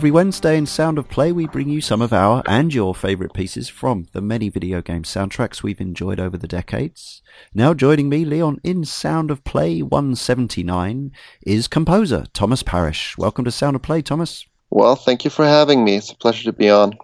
[0.00, 3.34] Every Wednesday in Sound of Play, we bring you some of our and your favourite
[3.34, 7.20] pieces from the many video game soundtracks we've enjoyed over the decades.
[7.52, 11.12] Now joining me, Leon, in Sound of Play 179
[11.42, 13.18] is composer Thomas Parisch.
[13.18, 14.46] Welcome to Sound of Play, Thomas.
[14.70, 15.96] Well, thank you for having me.
[15.96, 16.94] It's a pleasure to be on.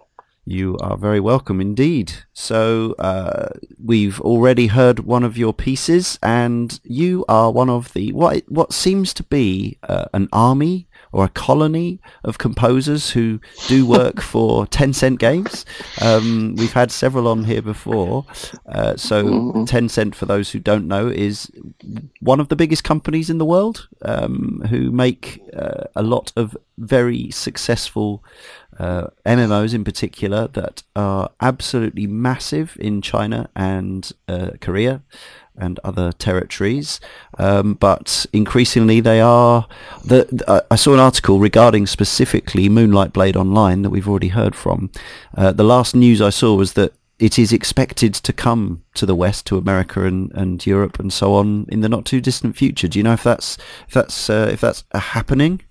[0.49, 2.13] You are very welcome indeed.
[2.33, 8.11] So, uh, we've already heard one of your pieces, and you are one of the
[8.13, 13.85] what what seems to be uh, an army or a colony of composers who do
[13.85, 15.65] work for Tencent Games.
[16.01, 18.25] Um, we've had several on here before.
[18.65, 19.63] Uh, so mm-hmm.
[19.63, 21.51] Tencent, for those who don't know, is
[22.19, 26.55] one of the biggest companies in the world um, who make uh, a lot of
[26.77, 28.23] very successful
[28.79, 35.01] uh, MMOs in particular that are absolutely massive in China and uh, Korea
[35.57, 36.99] and other territories,
[37.37, 39.67] um, but increasingly they are.
[40.05, 44.55] The, uh, I saw an article regarding specifically Moonlight Blade Online that we've already heard
[44.55, 44.91] from.
[45.35, 49.15] Uh, the last news I saw was that it is expected to come to the
[49.15, 52.87] West, to America and, and Europe and so on in the not too distant future.
[52.87, 53.57] Do you know if that's
[53.87, 55.61] if that's uh, if that's happening?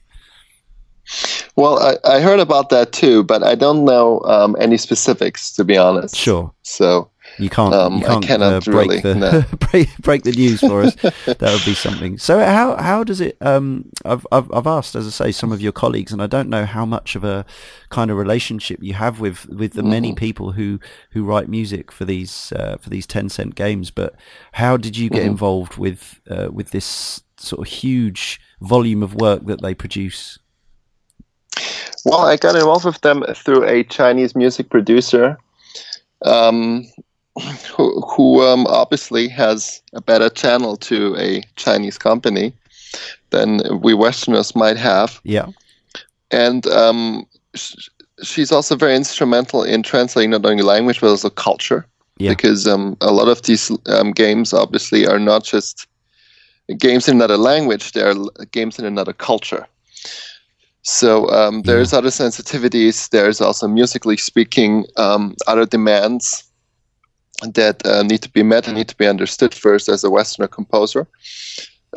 [1.55, 5.65] Well, I, I heard about that too, but I don't know um, any specifics to
[5.65, 6.17] be honest.
[6.17, 6.53] Sure.
[6.63, 7.09] So
[7.39, 7.75] you can't.
[7.75, 9.45] Um, you can't uh, break really, the no.
[9.71, 10.95] break, break the news for us.
[10.97, 12.19] that would be something.
[12.19, 13.37] So how how does it?
[13.41, 16.49] Um, I've, I've I've asked, as I say, some of your colleagues, and I don't
[16.49, 17.45] know how much of a
[17.91, 19.91] kind of relationship you have with with the mm-hmm.
[19.91, 20.81] many people who
[21.11, 23.91] who write music for these uh, for these Tencent games.
[23.91, 24.15] But
[24.53, 25.31] how did you get mm-hmm.
[25.31, 30.39] involved with uh, with this sort of huge volume of work that they produce?
[32.05, 35.39] Well, I got involved with them through a Chinese music producer
[36.23, 36.85] um,
[37.77, 42.53] who, who um, obviously has a better channel to a Chinese company
[43.31, 45.21] than we Westerners might have.
[45.25, 45.49] Yeah.
[46.31, 47.89] And um, sh-
[48.23, 51.87] she's also very instrumental in translating not only language but also culture.
[52.19, 52.31] Yeah.
[52.31, 55.87] Because um, a lot of these um, games obviously are not just
[56.79, 58.15] games in another language; they are
[58.53, 59.67] games in another culture.
[60.81, 61.99] So um, there's yeah.
[61.99, 63.11] other sensitivities.
[63.11, 66.46] There's also musically speaking um, other demands
[67.43, 70.49] that uh, need to be met and need to be understood first as a Westerner
[70.49, 71.07] composer.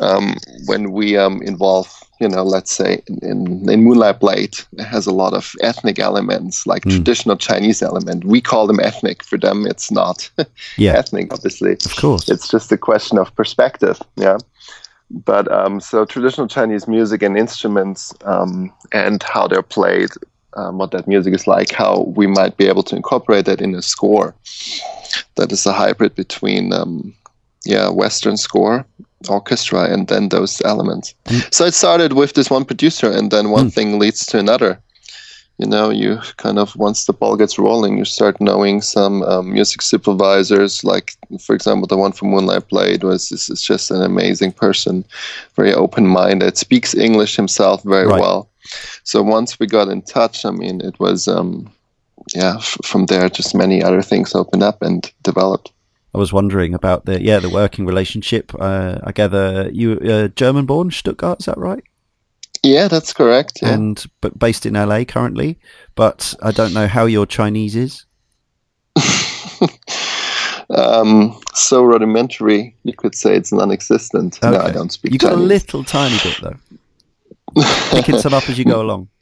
[0.02, 5.08] um, when we um, involve, you know, let's say in, in Moonlight Blade, it has
[5.08, 6.92] a lot of ethnic elements, like mm.
[6.92, 8.26] traditional Chinese element.
[8.26, 9.24] We call them ethnic.
[9.24, 10.30] For them, it's not
[10.78, 10.94] yeah.
[10.94, 11.74] ethnic, obviously.
[11.74, 12.30] Of course.
[12.30, 14.02] It's just a question of perspective.
[14.16, 14.38] Yeah.
[15.12, 20.10] But um, so traditional Chinese music and instruments um, and how they're played,
[20.54, 23.76] um, what that music is like, how we might be able to incorporate that in
[23.76, 24.36] a score
[25.36, 27.14] that is a hybrid between um,
[27.66, 28.86] yeah Western score
[29.28, 31.14] orchestra and then those elements.
[31.26, 31.54] Mm.
[31.54, 33.74] So it started with this one producer, and then one mm.
[33.74, 34.80] thing leads to another.
[35.58, 39.52] You know, you kind of once the ball gets rolling, you start knowing some um,
[39.52, 40.86] music supervisors.
[40.86, 45.04] Like, for example, the one from Moonlight Blade was this is just an amazing person,
[45.58, 48.22] very open minded, speaks English himself very right.
[48.22, 48.49] well.
[49.04, 51.72] So once we got in touch, I mean, it was um,
[52.36, 52.58] yeah.
[52.58, 55.72] F- from there, just many other things opened up and developed.
[56.14, 58.52] I was wondering about the yeah the working relationship.
[58.60, 61.84] Uh, I gather you uh, German born Stuttgart, is that right?
[62.64, 63.60] Yeah, that's correct.
[63.62, 63.74] Yeah.
[63.74, 65.60] And but based in LA currently,
[65.96, 68.06] but I don't know how your Chinese is.
[70.70, 74.40] um, so rudimentary, you could say it's non-existent.
[74.44, 74.52] Okay.
[74.52, 75.14] No, I don't speak.
[75.14, 76.58] You got a little tiny bit though.
[77.92, 79.10] Picking some up as you go along.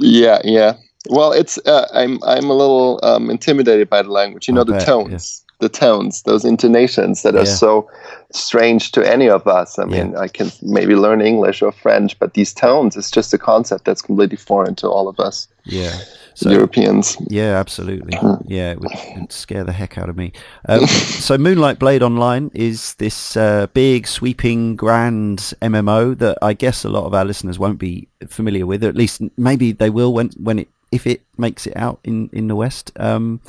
[0.00, 0.74] Yeah, yeah.
[1.10, 4.46] Well, it's uh, I'm I'm a little um, intimidated by the language.
[4.46, 7.44] You know, the tones the tones, those intonations that are yeah.
[7.54, 7.90] so
[8.32, 9.78] strange to any of us.
[9.78, 10.20] I mean, yeah.
[10.20, 14.02] I can maybe learn English or French, but these tones, it's just a concept that's
[14.02, 15.48] completely foreign to all of us.
[15.64, 15.98] Yeah.
[16.38, 17.16] So, Europeans.
[17.26, 18.16] Yeah, absolutely.
[18.46, 20.32] Yeah, it would scare the heck out of me.
[20.68, 26.84] Um, so, Moonlight Blade Online is this uh, big, sweeping, grand MMO that I guess
[26.84, 28.84] a lot of our listeners won't be familiar with.
[28.84, 32.30] Or at least maybe they will when when it if it makes it out in
[32.32, 32.92] in the West.
[33.00, 33.40] Um,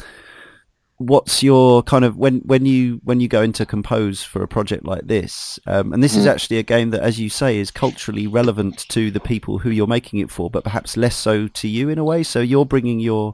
[0.99, 4.83] what's your kind of when when you when you go into compose for a project
[4.83, 6.17] like this um, and this mm.
[6.17, 9.69] is actually a game that as you say is culturally relevant to the people who
[9.69, 12.21] you're making it for but perhaps less so to you in a way.
[12.21, 13.33] So you're bringing your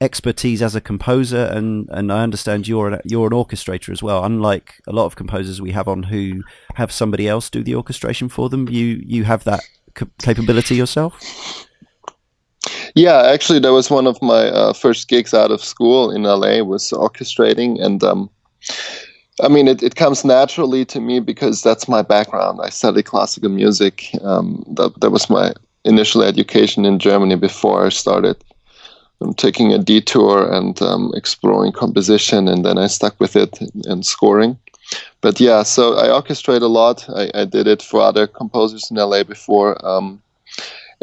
[0.00, 4.24] expertise as a composer and and I understand you're an, you're an orchestrator as well.
[4.24, 6.42] Unlike a lot of composers we have on who
[6.74, 9.60] have somebody else do the orchestration for them you you have that
[10.18, 11.20] capability yourself
[12.94, 16.62] yeah, actually, that was one of my uh, first gigs out of school in LA.
[16.62, 18.30] Was orchestrating, and um,
[19.42, 22.60] I mean, it, it comes naturally to me because that's my background.
[22.62, 24.10] I studied classical music.
[24.22, 25.52] Um, that that was my
[25.84, 28.36] initial education in Germany before I started
[29.20, 34.06] um, taking a detour and um, exploring composition, and then I stuck with it and
[34.06, 34.56] scoring.
[35.20, 37.08] But yeah, so I orchestrate a lot.
[37.08, 39.84] I, I did it for other composers in LA before.
[39.84, 40.22] Um,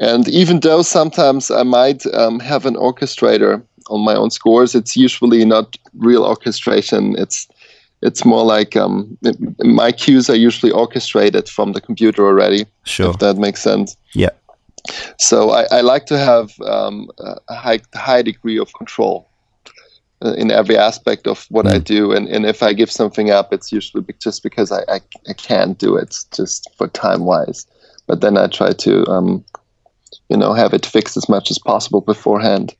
[0.01, 4.97] and even though sometimes I might um, have an orchestrator on my own scores, it's
[4.97, 7.15] usually not real orchestration.
[7.17, 7.47] It's
[8.01, 9.15] it's more like um,
[9.59, 12.65] my cues are usually orchestrated from the computer already.
[12.83, 13.95] Sure, if that makes sense.
[14.15, 14.31] Yeah.
[15.19, 17.11] So I, I like to have um,
[17.47, 19.29] a high high degree of control
[20.25, 21.73] uh, in every aspect of what mm.
[21.73, 24.99] I do, and, and if I give something up, it's usually just because I, I,
[25.29, 27.67] I can't do it, just for time wise.
[28.07, 29.45] But then I try to um,
[30.29, 32.75] you know have it fixed as much as possible beforehand.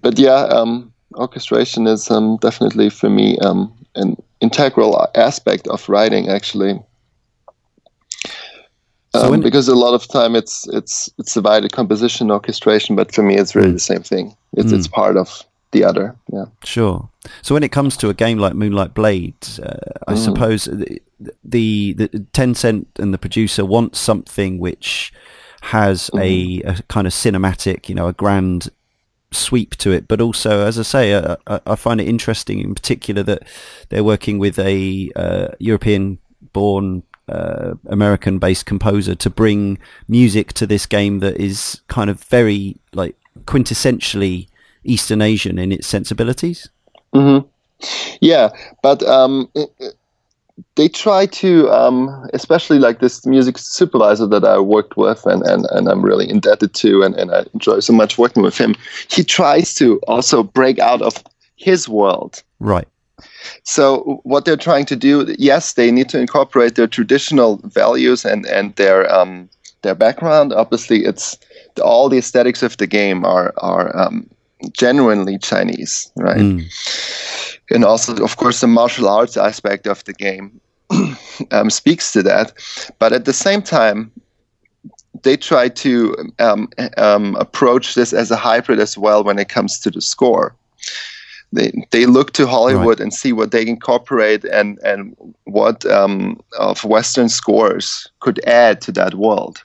[0.00, 6.28] But yeah, um, orchestration is um, definitely for me um, an integral aspect of writing
[6.28, 6.80] actually.
[9.14, 13.22] So um, because a lot of time it's it's it's divided composition orchestration, but for
[13.22, 14.36] me it's really the same thing.
[14.56, 14.78] It's mm.
[14.78, 16.16] it's part of the other.
[16.32, 16.46] Yeah.
[16.64, 17.08] Sure.
[17.42, 19.76] So when it comes to a game like Moonlight Blade, uh,
[20.06, 20.24] I mm.
[20.24, 21.02] suppose the,
[21.44, 25.12] the the Tencent and the producer want something which
[25.60, 26.68] has mm-hmm.
[26.68, 28.70] a, a, kind of cinematic, you know, a grand
[29.30, 30.08] sweep to it.
[30.08, 33.42] But also, as I say, uh, I find it interesting in particular that
[33.88, 41.20] they're working with a uh, European-born uh, American-based composer to bring music to this game
[41.20, 44.48] that is kind of very like quintessentially
[44.82, 46.68] Eastern Asian in its sensibilities.
[47.14, 47.46] Mm-hmm.
[48.20, 48.50] Yeah,
[48.82, 49.48] but um,
[50.76, 55.66] they try to, um, especially like this music supervisor that I worked with and, and,
[55.70, 58.74] and I'm really indebted to, and, and I enjoy so much working with him.
[59.08, 61.22] He tries to also break out of
[61.56, 62.42] his world.
[62.58, 62.88] Right.
[63.64, 68.46] So what they're trying to do, yes, they need to incorporate their traditional values and
[68.46, 69.48] and their um,
[69.82, 70.54] their background.
[70.54, 71.38] Obviously, it's
[71.82, 74.26] all the aesthetics of the game are are um,
[74.72, 76.38] genuinely Chinese, right?
[76.38, 80.60] Mm and also, of course, the martial arts aspect of the game
[81.50, 82.52] um, speaks to that.
[82.98, 84.10] But at the same time,
[85.22, 89.78] they try to um, um, approach this as a hybrid as well when it comes
[89.80, 90.54] to the score.
[91.52, 93.00] they they look to Hollywood right.
[93.00, 98.92] and see what they incorporate and and what um, of Western scores could add to
[98.92, 99.64] that world.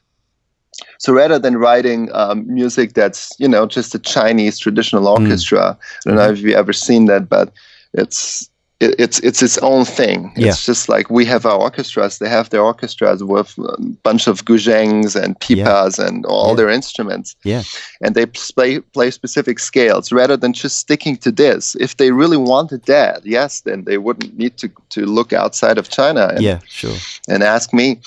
[0.98, 5.20] So rather than writing um, music that's you know just a Chinese traditional mm.
[5.20, 5.78] orchestra, mm.
[6.06, 7.54] I don't know if you've ever seen that, but
[7.98, 8.50] it's
[8.82, 10.34] it, it's it's its own thing.
[10.36, 10.50] Yeah.
[10.50, 14.44] It's just like we have our orchestras; they have their orchestras with a bunch of
[14.44, 16.08] guzhengs and pipas yeah.
[16.08, 16.56] and all yeah.
[16.56, 17.36] their instruments.
[17.44, 17.64] Yeah,
[18.02, 21.76] and they play play specific scales rather than just sticking to this.
[21.76, 25.90] If they really wanted that, yes, then they wouldn't need to to look outside of
[25.90, 26.28] China.
[26.28, 26.98] And, yeah, sure.
[27.30, 28.02] And ask me,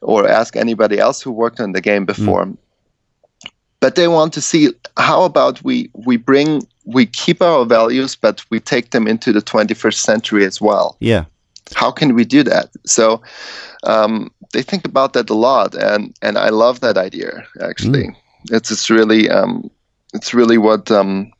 [0.00, 2.46] or ask anybody else who worked on the game before.
[2.46, 2.56] Mm.
[3.80, 8.44] But they want to see how about we we bring we keep our values, but
[8.50, 10.96] we take them into the 21st century as well.
[11.00, 11.24] Yeah.
[11.74, 12.70] How can we do that?
[12.86, 13.20] So
[13.82, 17.44] um, they think about that a lot, and and I love that idea.
[17.60, 18.16] Actually, mm.
[18.50, 19.68] it's it's really um,
[20.14, 21.32] it's really what um,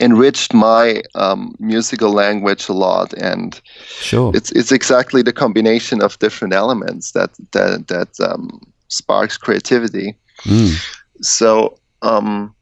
[0.00, 6.18] enriched my um, musical language a lot, and sure, it's it's exactly the combination of
[6.18, 8.58] different elements that that that um,
[8.88, 10.16] sparks creativity.
[10.44, 10.82] Mm.
[11.20, 12.54] So um,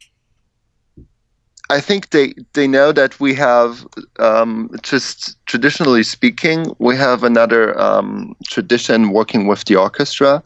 [1.69, 3.87] I think they they know that we have
[4.19, 10.43] um, just traditionally speaking, we have another um, tradition working with the orchestra,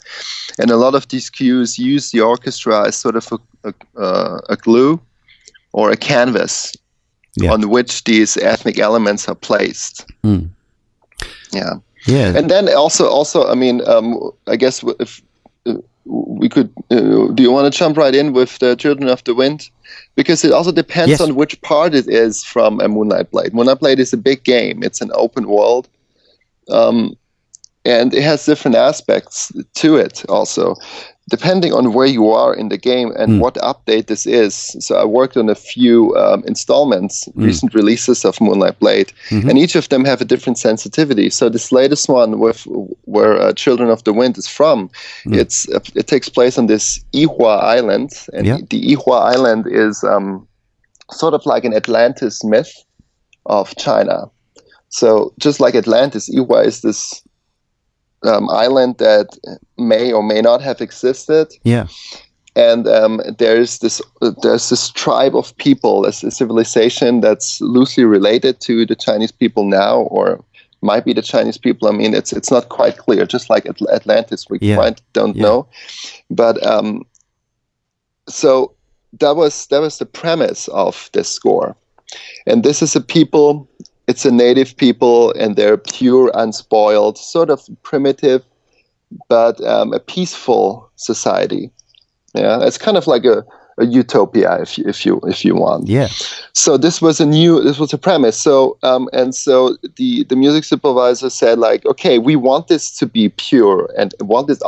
[0.58, 4.40] and a lot of these cues use the orchestra as sort of a, a, uh,
[4.50, 5.00] a glue
[5.74, 6.74] or a canvas
[7.36, 7.52] yeah.
[7.52, 10.06] on which these ethnic elements are placed.
[10.24, 10.50] Mm.
[11.52, 11.74] Yeah.
[12.08, 12.38] Yeah.
[12.38, 15.22] And then also, also, I mean, um, I guess if
[16.06, 16.72] we could.
[16.90, 19.70] Uh, do you want to jump right in with the Children of the Wind?
[20.16, 21.22] Because it also depends yes.
[21.22, 23.54] on which part it is from a Moonlight Blade.
[23.54, 24.84] Moonlight Blade is a big game.
[24.84, 25.88] It's an open world,
[26.70, 27.16] um,
[27.86, 30.26] and it has different aspects to it.
[30.30, 30.76] Also,
[31.30, 33.40] depending on where you are in the game and mm.
[33.40, 34.76] what update this is.
[34.80, 37.46] So I worked on a few um, installments, mm.
[37.46, 39.50] recent releases of Moonlight Blade, mm-hmm.
[39.50, 41.30] and each of them have a different sensitivity.
[41.30, 42.64] So this latest one, with
[43.06, 44.90] where uh, Children of the Wind is from,
[45.26, 45.38] mm.
[45.38, 48.58] it's it takes place on this Ihua Island, and yeah.
[48.70, 50.48] the Ihua Island is um,
[51.12, 52.74] sort of like an Atlantis myth
[53.46, 54.30] of China.
[54.90, 57.22] So just like Atlantis, Ihua is this
[58.24, 59.38] um, island that
[59.78, 61.54] may or may not have existed.
[61.64, 61.88] Yeah.
[62.56, 64.02] And um, there's this
[64.42, 70.02] there's this tribe of people, a civilization that's loosely related to the Chinese people now,
[70.02, 70.44] or
[70.82, 71.88] might be the Chinese people.
[71.88, 73.26] I mean, it's it's not quite clear.
[73.26, 74.76] Just like Atlantis, we yeah.
[74.76, 75.44] quite don't yeah.
[75.44, 75.68] know.
[76.30, 77.06] But um,
[78.28, 78.74] so
[79.20, 81.78] that was that was the premise of this score,
[82.46, 83.70] and this is a people
[84.10, 88.44] it's a native people and they're pure, unspoiled, sort of primitive,
[89.28, 91.70] but um, a peaceful society.
[92.34, 93.46] Yeah, it's kind of like a,
[93.78, 95.88] a utopia, if you, if you if you want.
[95.88, 96.08] Yeah.
[96.54, 98.38] So this was a new this was a premise.
[98.40, 103.06] So um, and so the the music supervisor said like, okay, we want this to
[103.06, 104.62] be pure and want this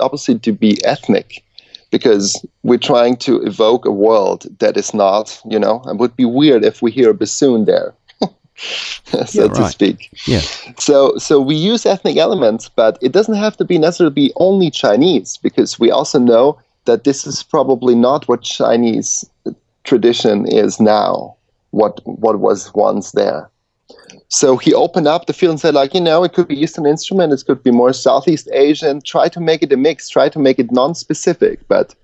[0.00, 1.44] opposite to be ethnic
[1.90, 6.24] because we're trying to evoke a world that is not, you know, it would be
[6.24, 7.94] weird if we hear a bassoon there.
[9.26, 9.54] so yeah, right.
[9.54, 10.10] to speak.
[10.26, 10.40] Yeah.
[10.78, 14.70] So so we use ethnic elements, but it doesn't have to be necessarily be only
[14.70, 19.24] Chinese because we also know that this is probably not what Chinese
[19.84, 21.36] tradition is now.
[21.70, 23.50] What what was once there.
[24.28, 26.84] So he opened up the field and said, like, you know, it could be Eastern
[26.84, 29.00] instrument, it could be more Southeast Asian.
[29.00, 30.08] Try to make it a mix.
[30.08, 31.94] Try to make it non-specific, but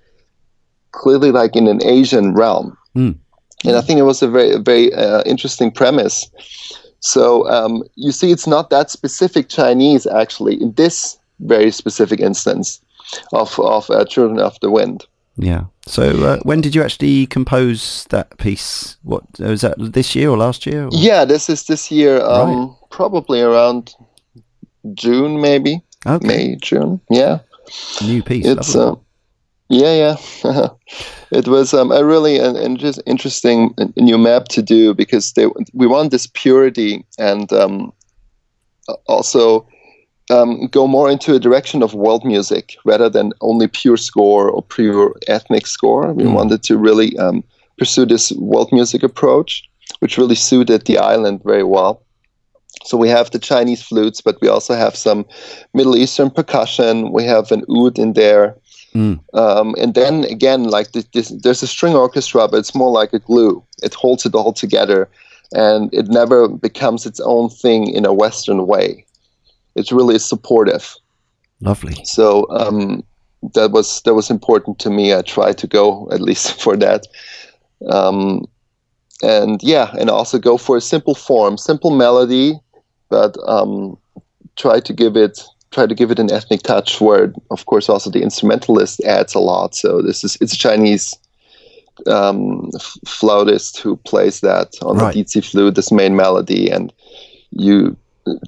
[0.91, 2.77] clearly like in an Asian realm.
[2.95, 3.17] Mm
[3.67, 6.29] and I think it was a very very uh, interesting premise.
[6.99, 12.81] So um, you see, it's not that specific Chinese actually in this very specific instance
[13.31, 15.05] of of uh, Children of the Wind.
[15.37, 15.65] Yeah.
[15.85, 18.97] So uh, when did you actually compose that piece?
[19.03, 20.85] What uh, was that this year or last year?
[20.85, 20.89] Or?
[20.91, 22.21] Yeah, this is this year.
[22.21, 22.75] Um, right.
[22.89, 23.93] Probably around
[24.93, 26.27] June, maybe okay.
[26.27, 27.01] May, June.
[27.09, 27.39] Yeah.
[28.01, 28.45] New piece.
[28.45, 28.95] It's uh,
[29.69, 30.67] yeah, yeah.
[31.31, 35.47] it was um, a really an, an just interesting new map to do because they,
[35.73, 37.91] we want this purity and um,
[39.07, 39.67] also
[40.29, 44.61] um, go more into a direction of world music rather than only pure score or
[44.61, 46.13] pure ethnic score.
[46.13, 46.33] We mm.
[46.33, 47.43] wanted to really um,
[47.77, 49.67] pursue this world music approach,
[49.99, 52.01] which really suited the island very well.
[52.83, 55.25] So we have the Chinese flutes, but we also have some
[55.73, 57.11] Middle Eastern percussion.
[57.11, 58.55] We have an oud in there.
[58.95, 59.19] Mm.
[59.33, 63.11] Um, and then again, like this, this, there's a string orchestra, but it's more like
[63.11, 63.61] a glue.
[63.83, 65.09] It holds it all together,
[65.51, 69.05] and it never becomes its own thing in a Western way.
[69.75, 70.95] It's really supportive.
[71.59, 71.95] Lovely.
[72.05, 73.03] So um,
[73.53, 75.13] that was that was important to me.
[75.13, 77.05] I tried to go at least for that.
[77.89, 78.45] Um,
[79.21, 82.53] and yeah, and also go for a simple form, simple melody,
[83.09, 83.97] but um,
[84.55, 85.43] try to give it
[85.75, 89.39] try to give it an ethnic touch where of course also the instrumentalist adds a
[89.39, 91.13] lot so this is it's a chinese
[92.07, 92.69] um,
[93.05, 95.13] flautist who plays that on right.
[95.13, 96.93] the Dizi flute, this main melody, and
[97.51, 97.95] you.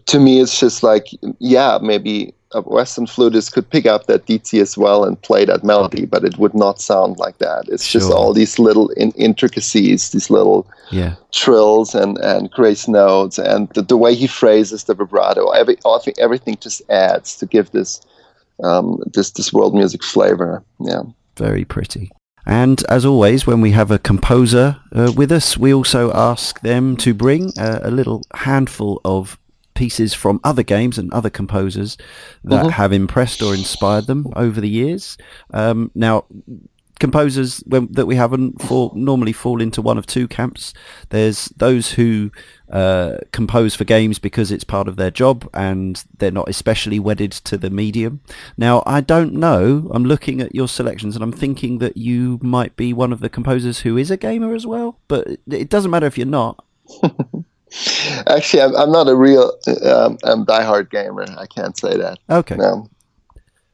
[0.07, 1.05] To me, it's just like,
[1.37, 5.63] yeah, maybe a Western flutist could pick up that Dizi as well and play that
[5.63, 7.67] melody, but it would not sound like that.
[7.67, 7.99] It's sure.
[7.99, 11.15] just all these little in- intricacies, these little yeah.
[11.31, 15.49] trills and, and grace notes, and the, the way he phrases the vibrato.
[15.49, 15.77] Every,
[16.17, 18.01] everything just adds to give this
[18.63, 20.63] um, this this world music flavor.
[20.79, 21.03] Yeah,
[21.35, 22.11] very pretty.
[22.45, 26.95] And as always, when we have a composer uh, with us, we also ask them
[26.97, 29.37] to bring uh, a little handful of
[29.77, 31.97] pieces from other games and other composers
[32.43, 32.69] that mm-hmm.
[32.69, 35.17] have impressed or inspired them over the years.
[35.53, 36.25] Um, now,
[36.99, 40.73] composers when, that we haven't fall, normally fall into one of two camps.
[41.09, 42.31] There's those who
[42.71, 47.31] uh, compose for games because it's part of their job and they're not especially wedded
[47.31, 48.21] to the medium.
[48.57, 49.91] Now, I don't know.
[49.93, 53.29] I'm looking at your selections and I'm thinking that you might be one of the
[53.29, 56.63] composers who is a gamer as well, but it doesn't matter if you're not.
[58.27, 59.51] Actually, I'm, I'm, not a real
[59.83, 61.25] um, I'm diehard gamer.
[61.37, 62.19] I can't say that.
[62.29, 62.55] Okay.
[62.55, 62.89] No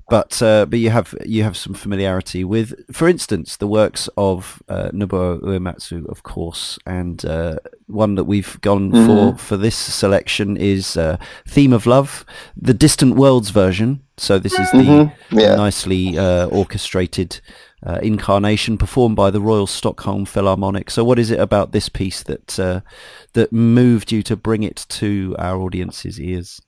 [0.09, 4.61] but uh, but you have you have some familiarity with, for instance, the works of
[4.67, 7.55] uh, Nobuo Uematsu, of course, and uh,
[7.87, 9.07] one that we've gone mm-hmm.
[9.07, 14.01] for for this selection is uh, "Theme of Love," the Distant Worlds version.
[14.17, 15.39] So this is the mm-hmm.
[15.39, 15.55] yeah.
[15.55, 17.41] nicely uh, orchestrated
[17.85, 20.89] uh, incarnation performed by the Royal Stockholm Philharmonic.
[20.89, 22.81] So, what is it about this piece that uh,
[23.33, 26.61] that moved you to bring it to our audience's ears?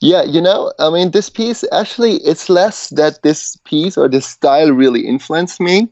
[0.00, 4.26] Yeah, you know, I mean, this piece actually, it's less that this piece or this
[4.26, 5.88] style really influenced me.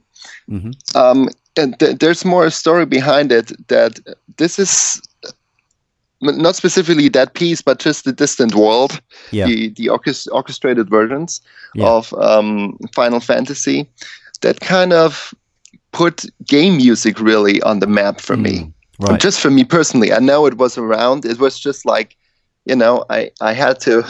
[0.51, 0.97] Mm-hmm.
[0.97, 4.01] Um, and th- there's more a story behind it that
[4.37, 5.01] this is
[6.21, 9.47] not specifically that piece, but just the distant world, yeah.
[9.47, 11.41] the the orchest- orchestrated versions
[11.75, 11.89] yeah.
[11.89, 13.89] of um, Final Fantasy,
[14.43, 15.35] that kind of
[15.93, 18.73] put game music really on the map for mm, me.
[18.99, 19.21] Right.
[19.21, 21.25] Just for me personally, I know it was around.
[21.25, 22.17] It was just like
[22.65, 24.05] you know, I, I had to.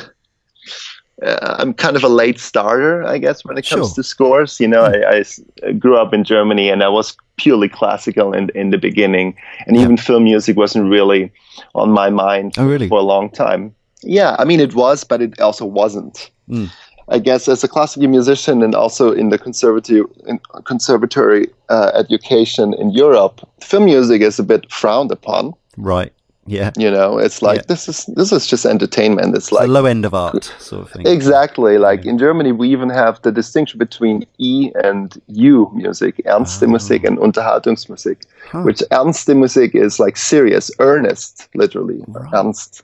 [1.22, 3.94] Uh, I'm kind of a late starter, I guess, when it comes sure.
[3.94, 4.58] to scores.
[4.58, 5.24] You know, I,
[5.64, 9.76] I, grew up in Germany and I was purely classical in, in the beginning, and
[9.76, 9.82] yeah.
[9.82, 11.32] even film music wasn't really
[11.74, 12.88] on my mind oh, really?
[12.88, 13.74] for a long time.
[14.02, 16.30] Yeah, I mean, it was, but it also wasn't.
[16.48, 16.70] Mm.
[17.08, 22.74] I guess as a classical musician and also in the conservative in conservatory uh, education
[22.74, 25.54] in Europe, film music is a bit frowned upon.
[25.76, 26.12] Right.
[26.46, 26.72] Yeah.
[26.76, 27.64] You know, it's like yeah.
[27.68, 29.36] this is this is just entertainment.
[29.36, 31.06] It's, it's like low end of art sort of thing.
[31.06, 31.78] Exactly.
[31.78, 32.10] Like yeah.
[32.10, 36.66] in Germany we even have the distinction between E and U music, Ernste oh.
[36.66, 38.24] Musik and Unterhaltungsmusik.
[38.50, 38.62] Huh.
[38.62, 42.02] Which Ernste Musik is like serious, earnest, literally.
[42.08, 42.34] Right.
[42.34, 42.82] Ernst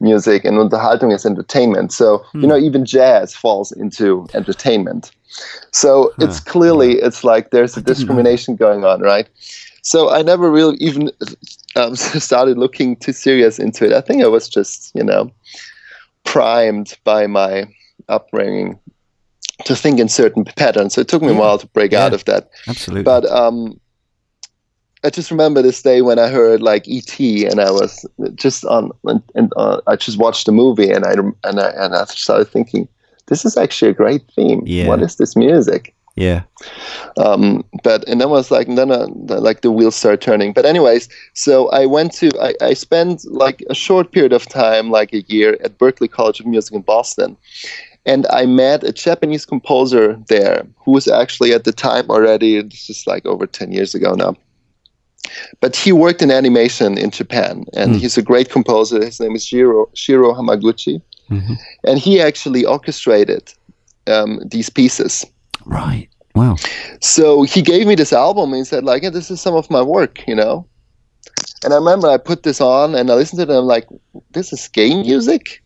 [0.00, 1.92] music and Unterhaltung is entertainment.
[1.92, 2.40] So, hmm.
[2.40, 5.10] you know, even jazz falls into entertainment.
[5.72, 6.26] So huh.
[6.26, 9.28] it's clearly it's like there's a discrimination going on, right?
[9.82, 11.10] So I never really even
[11.76, 13.92] um, started looking too serious into it.
[13.92, 15.30] I think I was just, you know,
[16.24, 17.64] primed by my
[18.08, 18.78] upbringing
[19.64, 20.94] to think in certain patterns.
[20.94, 21.34] So it took me yeah.
[21.34, 22.04] a while to break yeah.
[22.04, 22.50] out of that.
[22.66, 23.02] Absolutely.
[23.02, 23.80] But um,
[25.04, 28.90] I just remember this day when I heard like ET, and I was just on,
[29.04, 31.12] and, and uh, I just watched the movie, and I
[31.44, 32.88] and I and I started thinking,
[33.26, 34.62] this is actually a great theme.
[34.66, 34.88] Yeah.
[34.88, 35.94] What is this music?
[36.16, 36.42] Yeah.
[37.16, 40.52] Um, but and then I was like, and then like the wheels started turning.
[40.52, 44.90] But anyways, so I went to I, I spent like a short period of time,
[44.90, 47.36] like a year, at Berklee College of Music in Boston,
[48.04, 52.62] and I met a Japanese composer there who was actually at the time already.
[52.62, 54.34] This is like over ten years ago now.
[55.60, 57.98] But he worked in animation in Japan, and mm.
[57.98, 59.04] he's a great composer.
[59.04, 61.54] His name is Shiro, Shiro Hamaguchi, mm-hmm.
[61.84, 63.52] and he actually orchestrated
[64.06, 65.24] um, these pieces
[65.68, 66.08] Right.
[66.34, 66.56] Wow.
[67.00, 69.70] So he gave me this album and he said, like, yeah, this is some of
[69.70, 70.66] my work, you know?
[71.64, 73.86] And I remember I put this on and I listened to it and I'm like,
[74.30, 75.62] this is game music?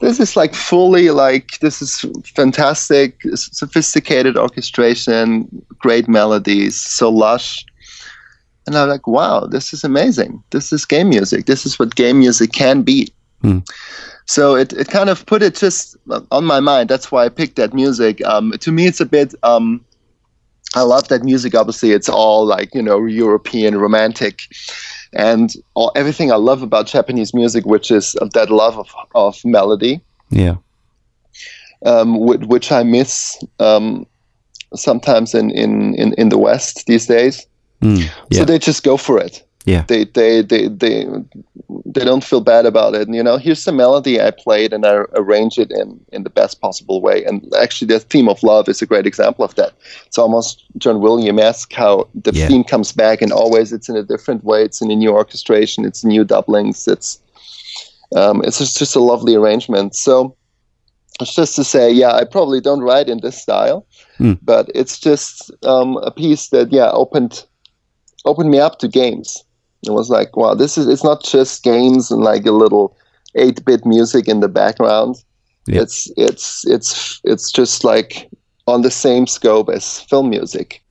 [0.00, 7.64] this is like fully like, this is fantastic, sophisticated orchestration, great melodies, so lush.
[8.68, 10.44] And I'm like, wow, this is amazing.
[10.50, 11.46] This is game music.
[11.46, 13.08] This is what game music can be.
[13.42, 13.66] Mm.
[14.26, 15.96] So it, it kind of put it just
[16.30, 16.90] on my mind.
[16.90, 18.22] That's why I picked that music.
[18.26, 19.34] Um, to me, it's a bit.
[19.42, 19.82] Um,
[20.74, 21.54] I love that music.
[21.54, 24.40] Obviously, it's all like you know European romantic,
[25.14, 30.02] and all, everything I love about Japanese music, which is that love of of melody.
[30.28, 30.56] Yeah.
[31.86, 34.04] Um, which I miss um,
[34.74, 37.46] sometimes in, in, in, in the West these days.
[37.82, 38.38] Mm, yeah.
[38.38, 39.44] So they just go for it.
[39.64, 39.84] Yeah.
[39.86, 41.06] They they they they
[41.84, 43.06] they don't feel bad about it.
[43.06, 46.30] And, you know, here's the melody I played and I arrange it in in the
[46.30, 47.24] best possible way.
[47.24, 49.72] And actually, the theme of love is a great example of that.
[50.06, 52.48] It's almost John Williams-esque how the yeah.
[52.48, 54.64] theme comes back and always it's in a different way.
[54.64, 55.84] It's in a new orchestration.
[55.84, 56.88] It's new doublings.
[56.88, 57.20] It's
[58.16, 59.94] um, it's just, just a lovely arrangement.
[59.94, 60.34] So
[61.20, 63.86] it's just to say, yeah, I probably don't write in this style,
[64.18, 64.38] mm.
[64.40, 67.44] but it's just um, a piece that yeah opened
[68.24, 69.44] opened me up to games
[69.86, 72.96] it was like, wow, this is it's not just games and like a little
[73.34, 75.16] eight bit music in the background.
[75.66, 75.82] Yep.
[75.82, 78.28] It's it's it's it's just like
[78.66, 80.82] on the same scope as film music.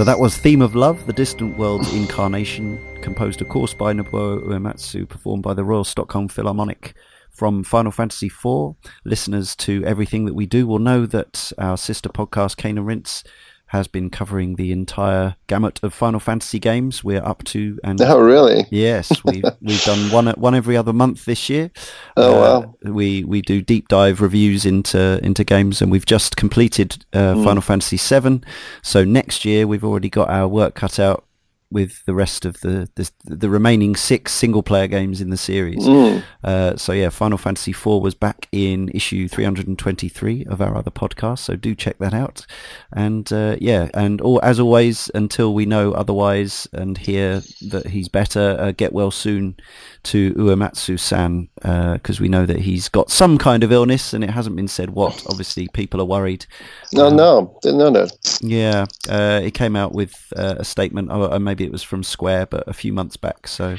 [0.00, 4.42] So that was Theme of Love, the Distant World's Incarnation, composed of course by Nobuo
[4.46, 6.94] Uematsu, performed by the Royal Stockholm Philharmonic
[7.30, 8.76] from Final Fantasy IV.
[9.04, 13.24] Listeners to everything that we do will know that our sister podcast, Cane and Rinse,
[13.70, 17.04] has been covering the entire gamut of Final Fantasy games.
[17.04, 18.66] We're up to and oh really?
[18.70, 21.70] Yes, we've we've done one one every other month this year.
[22.16, 22.76] Oh uh, wow!
[22.82, 27.44] We we do deep dive reviews into into games, and we've just completed uh, mm.
[27.44, 28.40] Final Fantasy VII.
[28.82, 31.24] So next year we've already got our work cut out
[31.70, 35.84] with the rest of the the, the remaining six single player games in the series.
[35.86, 36.22] Mm.
[36.42, 41.38] Uh, so yeah, Final Fantasy IV was back in issue 323 of our other podcast.
[41.40, 42.46] So do check that out.
[42.92, 48.08] And uh, yeah, and all, as always, until we know otherwise and hear that he's
[48.08, 49.56] better, uh, get well soon
[50.02, 54.30] to Uematsu-san because uh, we know that he's got some kind of illness and it
[54.30, 55.24] hasn't been said what.
[55.28, 56.46] Obviously, people are worried.
[56.92, 58.38] No, um, no, didn't know that.
[58.40, 62.46] Yeah, uh, he came out with uh, a statement, or maybe it was from Square,
[62.46, 63.46] but a few months back.
[63.46, 63.76] So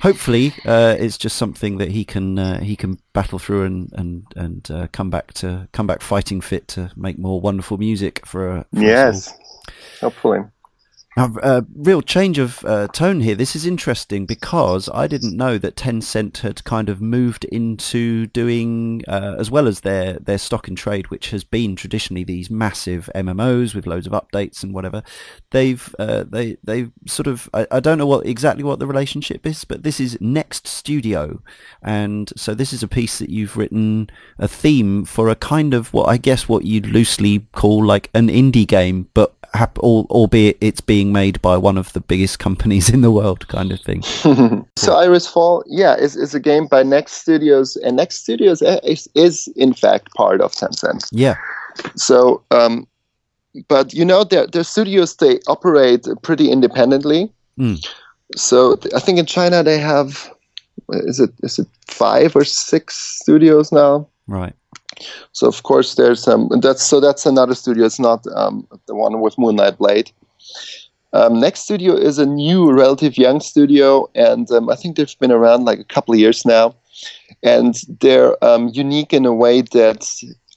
[0.00, 4.24] hopefully, uh, it's just something that he can uh, he can battle through and and
[4.36, 8.64] and uh, come back to come back fighting fit to make more wonderful music for.
[8.74, 9.32] for yes,
[10.00, 10.40] hopefully.
[11.16, 13.34] A uh, real change of uh, tone here.
[13.34, 19.02] This is interesting because I didn't know that Tencent had kind of moved into doing,
[19.08, 23.10] uh, as well as their, their stock in trade, which has been traditionally these massive
[23.12, 25.02] MMOs with loads of updates and whatever.
[25.50, 29.44] They've uh, they they sort of I, I don't know what exactly what the relationship
[29.44, 31.42] is, but this is Next Studio,
[31.82, 35.92] and so this is a piece that you've written a theme for a kind of
[35.92, 39.34] what I guess what you'd loosely call like an indie game, but
[39.78, 43.80] albeit it's being made by one of the biggest companies in the world, kind of
[43.80, 44.02] thing.
[44.76, 49.08] so Iris Fall, yeah, is, is a game by Next Studios, and Next Studios is,
[49.14, 51.08] is in fact part of Tencent.
[51.12, 51.36] Yeah.
[51.96, 52.86] So, um,
[53.68, 57.32] but you know, their their studios they operate pretty independently.
[57.58, 57.84] Mm.
[58.36, 60.30] So I think in China they have
[60.90, 64.08] is it is it five or six studios now?
[64.26, 64.54] Right.
[65.32, 67.86] So of course there's um that's so that's another studio.
[67.86, 70.10] It's not um, the one with Moonlight Blade.
[71.12, 75.32] Um, Next Studio is a new, relative young studio, and um, I think they've been
[75.32, 76.74] around like a couple of years now.
[77.42, 80.06] And they're um, unique in a way that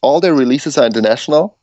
[0.02, 1.58] all their releases are international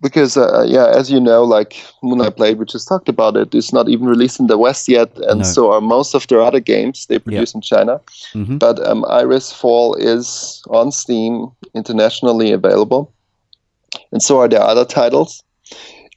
[0.00, 3.72] because uh, yeah, as you know, like Moonlight Blade, we just talked about it, is
[3.72, 5.44] not even released in the West yet, and no.
[5.44, 8.00] so are most of their other games they produce in China.
[8.32, 8.58] Mm-hmm.
[8.58, 13.12] But um, Iris Fall is on Steam, internationally available,
[14.12, 15.42] and so are their other titles,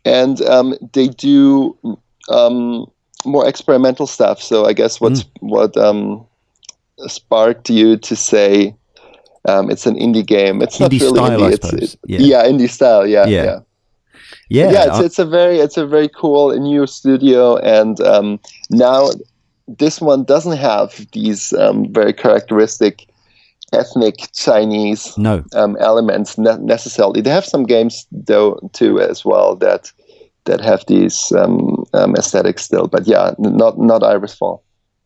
[0.06, 1.78] and um, they do
[2.30, 2.86] um,
[3.26, 4.42] more experimental stuff.
[4.42, 5.32] So I guess what's mm.
[5.40, 6.26] what um,
[7.08, 8.76] sparked you to say
[9.46, 10.62] um, it's an indie game.
[10.62, 11.54] It's indie not really style, indie.
[11.54, 12.20] It's, it's, yeah.
[12.20, 12.46] yeah.
[12.46, 13.08] indie style.
[13.08, 13.60] Yeah, yeah, yeah.
[14.50, 19.10] Yeah, yeah it's, it's, a very it's a very cool new studio, and um, now
[19.68, 23.08] this one doesn't have these um, very characteristic
[23.74, 25.44] ethnic Chinese no.
[25.54, 27.22] um, elements ne- necessarily.
[27.22, 29.92] They have some games though too as well that
[30.46, 34.64] that have these um, um, aesthetics still, but yeah, not not Iris Fall.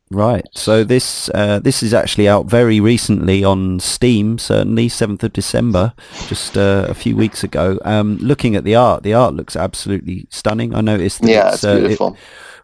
[0.09, 0.45] Right.
[0.53, 4.37] So this uh, this is actually out very recently on Steam.
[4.37, 5.93] Certainly, seventh of December,
[6.27, 7.77] just uh, a few weeks ago.
[7.83, 10.73] Um, looking at the art, the art looks absolutely stunning.
[10.73, 12.13] I noticed that yeah, it's, it's beautiful.
[12.13, 12.19] It,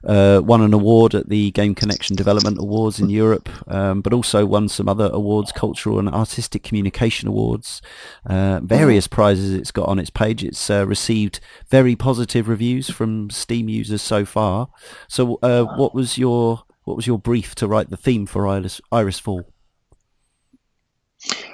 [0.06, 4.46] uh, won an award at the Game Connection Development Awards in Europe, um, but also
[4.46, 7.82] won some other awards, cultural and artistic communication awards,
[8.26, 10.44] uh, various prizes it's got on its page.
[10.44, 14.70] It's uh, received very positive reviews from Steam users so far.
[15.08, 18.82] So, uh, what was your what was your brief to write the theme for Iris,
[18.92, 19.46] Iris Fall?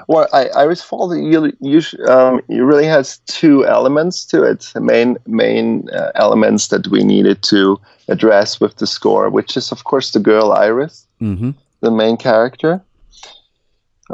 [0.07, 1.53] Well, I, Iris Fall really,
[2.07, 4.71] um, it really has two elements to it.
[4.73, 9.71] The main main uh, elements that we needed to address with the score, which is
[9.71, 11.51] of course the girl Iris, mm-hmm.
[11.81, 12.81] the main character.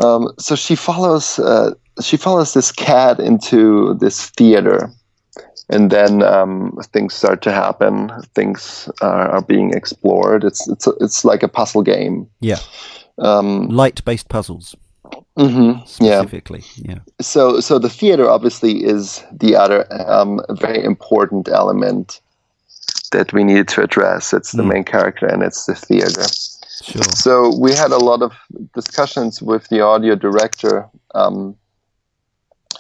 [0.03, 4.91] Um, so she follows uh, she follows this cat into this theater
[5.69, 8.11] and then um, things start to happen.
[8.33, 10.43] Things are, are, being explored.
[10.43, 12.27] It's it's it's like a puzzle game.
[12.39, 12.59] Yeah.
[13.17, 14.75] Um, Light-based puzzles.
[15.37, 16.95] Mm-hmm, specifically, yeah.
[16.95, 16.99] yeah.
[17.21, 22.21] So so the theater obviously is the other um, very important element
[23.11, 24.33] that we need to address.
[24.33, 24.73] It's the mm.
[24.73, 26.23] main character, and it's the theater.
[26.83, 27.03] Sure.
[27.03, 28.33] So we had a lot of
[28.73, 31.55] discussions with the audio director, um,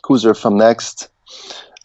[0.03, 1.09] Kuzer from Next,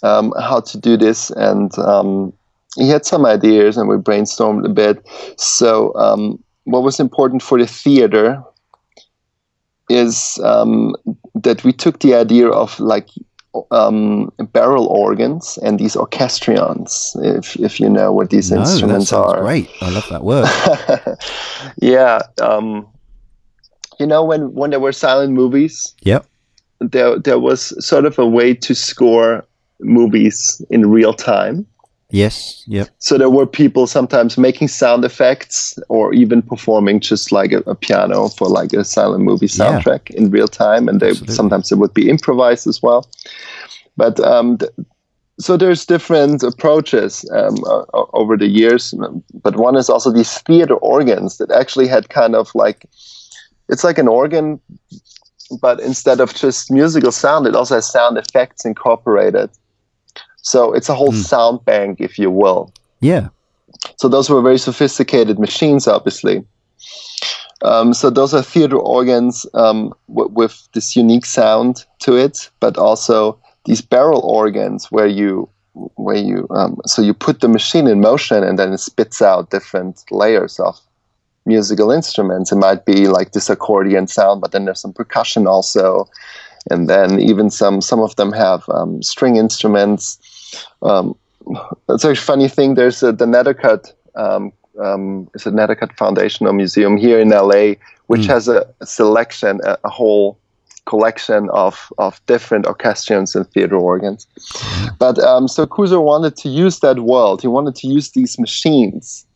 [0.03, 2.33] um, how to do this, and um,
[2.77, 5.07] he had some ideas, and we brainstormed a bit.
[5.37, 8.43] So, um, what was important for the theater
[9.89, 10.95] is um,
[11.35, 13.09] that we took the idea of like
[13.73, 19.19] um, barrel organs and these orchestrions, if if you know what these no, instruments that
[19.19, 19.41] are.
[19.41, 20.49] Great, I love that word.
[21.83, 22.87] yeah, um,
[23.99, 25.95] you know when when there were silent movies.
[26.03, 26.27] Yep.
[26.79, 29.45] There there was sort of a way to score
[29.81, 31.67] movies in real time.
[32.11, 32.65] Yes.
[32.67, 32.89] Yep.
[32.99, 37.75] So there were people sometimes making sound effects or even performing just like a, a
[37.75, 40.17] piano for like a silent movie soundtrack yeah.
[40.17, 41.35] in real time, and they Absolutely.
[41.35, 43.09] sometimes it would be improvised as well.
[43.97, 44.73] But um, th-
[45.39, 48.93] so there's different approaches um, uh, over the years,
[49.43, 52.87] but one is also these theater organs that actually had kind of like
[53.69, 54.61] it's like an organ,
[55.61, 59.49] but instead of just musical sound, it also has sound effects incorporated.
[60.43, 61.23] So it's a whole mm.
[61.23, 62.73] sound bank, if you will.
[63.01, 63.29] Yeah.
[63.97, 66.45] So those were very sophisticated machines, obviously.
[67.63, 72.79] Um, so those are theater organs um, w- with this unique sound to it, but
[72.79, 75.49] also these barrel organs where you
[75.97, 79.51] where you um, so you put the machine in motion and then it spits out
[79.51, 80.81] different layers of
[81.47, 82.51] musical instruments.
[82.51, 86.09] It might be like this accordion sound, but then there's some percussion also,
[86.71, 90.19] and then even some some of them have um, string instruments.
[90.83, 91.17] Um,
[91.89, 92.75] it's a funny thing.
[92.75, 93.93] There's a, the Nethercutt.
[94.15, 97.75] Um, um, it's a Nethercutt Foundational Museum here in LA,
[98.07, 98.29] which mm.
[98.29, 100.39] has a, a selection, a, a, whole
[100.87, 104.27] collection of, of different orchestrions and theater organs.
[104.99, 107.43] But um, so Kuser wanted to use that world.
[107.43, 109.27] He wanted to use these machines,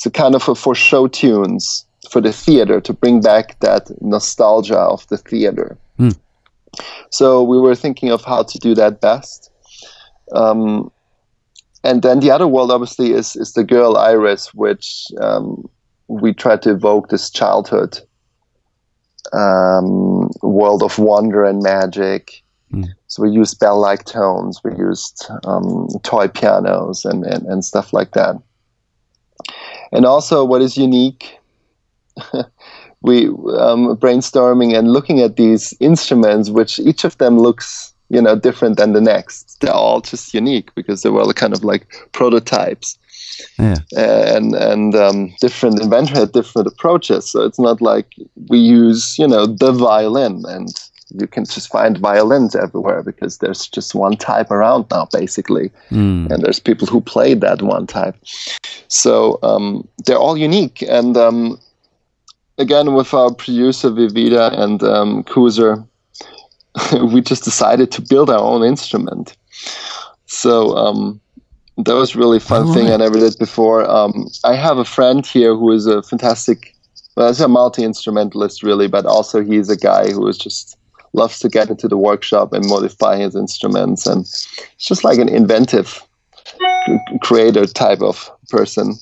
[0.00, 5.06] to kind of for show tunes for the theater to bring back that nostalgia of
[5.08, 5.78] the theater.
[5.98, 6.18] Mm.
[7.10, 9.50] So we were thinking of how to do that best.
[10.32, 10.90] Um,
[11.84, 15.68] and then the other world, obviously, is is the girl Iris, which um,
[16.08, 17.98] we try to evoke this childhood
[19.32, 22.42] um, world of wonder and magic.
[22.72, 22.88] Mm.
[23.06, 28.12] So we used bell-like tones, we used um, toy pianos and, and, and stuff like
[28.12, 28.36] that.
[29.92, 31.38] And also, what is unique,
[33.02, 38.36] we um, brainstorming and looking at these instruments, which each of them looks you know
[38.36, 39.60] different than the next.
[39.60, 42.98] They're all just unique because they were kind of like prototypes.
[43.58, 43.76] Yeah.
[43.96, 47.30] and and um, different inventor had different approaches.
[47.30, 48.14] So it's not like
[48.48, 50.68] we use you know the violin and
[51.18, 55.70] you can just find violins everywhere because there's just one type around now basically.
[55.90, 56.30] Mm.
[56.30, 58.16] and there's people who play that one type.
[58.88, 60.82] So um, they're all unique.
[60.82, 61.58] And um,
[62.58, 65.86] again with our producer vivida and um, Kuser,
[67.12, 69.36] we just decided to build our own instrument.
[70.26, 71.20] So um,
[71.76, 73.88] that was really fun oh, thing I never did before.
[73.88, 76.74] Um, I have a friend here who is a fantastic,
[77.16, 80.78] well, he's a multi instrumentalist really, but also he's a guy who is just
[81.12, 85.28] loves to get into the workshop and modify his instruments, and it's just like an
[85.28, 86.02] inventive
[87.20, 88.94] creator type of person.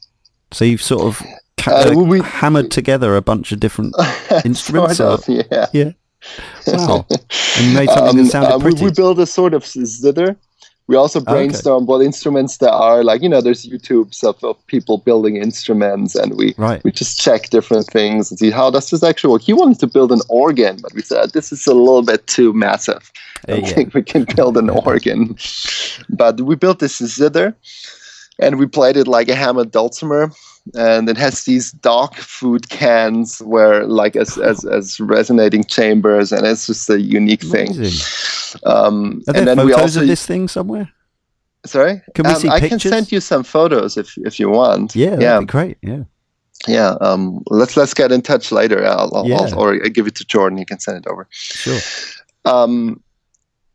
[0.53, 1.23] So you've sort of
[1.67, 3.95] uh, we, hammered together a bunch of different
[4.45, 4.99] instruments.
[4.99, 5.67] sort of, yeah.
[5.73, 5.93] Yeah.
[6.67, 7.07] Wow.
[7.59, 8.81] and made something um, that sounded uh, pretty.
[8.81, 10.37] We, we built a sort of zither.
[10.91, 11.85] We also brainstormed okay.
[11.85, 13.05] what instruments there are.
[13.05, 16.83] Like, you know, there's YouTubes of, of people building instruments and we right.
[16.83, 19.43] we just check different things and see how does this actually work.
[19.43, 22.53] He wanted to build an organ, but we said this is a little bit too
[22.53, 23.13] massive.
[23.47, 23.67] I uh, yeah.
[23.67, 25.37] think we can build an organ.
[26.09, 27.55] But we built this zither
[28.41, 30.33] and we played it like a hammered dulcimer
[30.75, 36.47] and it has these dog food cans where like as as, as resonating chambers and
[36.47, 37.71] it's just a unique thing.
[38.65, 40.91] Um, Are and then we also, of this thing somewhere?
[41.67, 42.03] Sorry?
[42.15, 42.83] Can we um, see i pictures?
[42.83, 44.95] can send you some photos if if you want.
[44.95, 45.43] Yeah yeah.
[45.43, 46.05] great yeah.
[46.69, 48.85] Yeah um, let's let's get in touch later.
[48.85, 49.37] I'll, I'll, yeah.
[49.37, 51.27] I'll, or i give it to jordan he can send it over.
[51.31, 51.81] Sure.
[52.45, 53.03] Um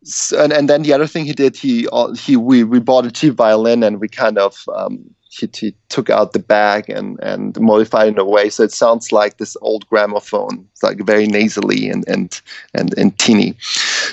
[0.06, 3.12] so, and, and then the other thing he did he he we, we bought a
[3.12, 7.58] cheap violin and we kind of um, he, he, took out the bag and, and
[7.60, 10.68] modified it in a way so it sounds like this old gramophone.
[10.74, 12.42] It's like very nasally and, and,
[12.74, 13.56] and, and teeny.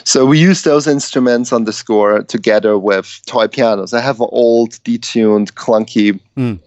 [0.05, 3.93] So we use those instruments on the score together with toy pianos.
[3.93, 6.61] I have an old detuned, clunky mm.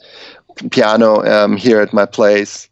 [0.72, 2.68] piano um, here at my place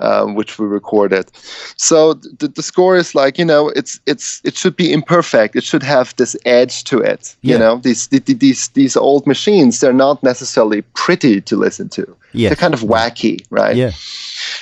[0.00, 1.30] um, which we recorded.
[1.76, 5.56] So the, the score is like you know it's it's it should be imperfect.
[5.56, 7.36] It should have this edge to it.
[7.42, 7.54] Yeah.
[7.54, 12.16] You know these these these old machines they're not necessarily pretty to listen to.
[12.32, 12.50] Yeah.
[12.50, 13.76] They're kind of wacky, right?
[13.76, 13.92] Yeah.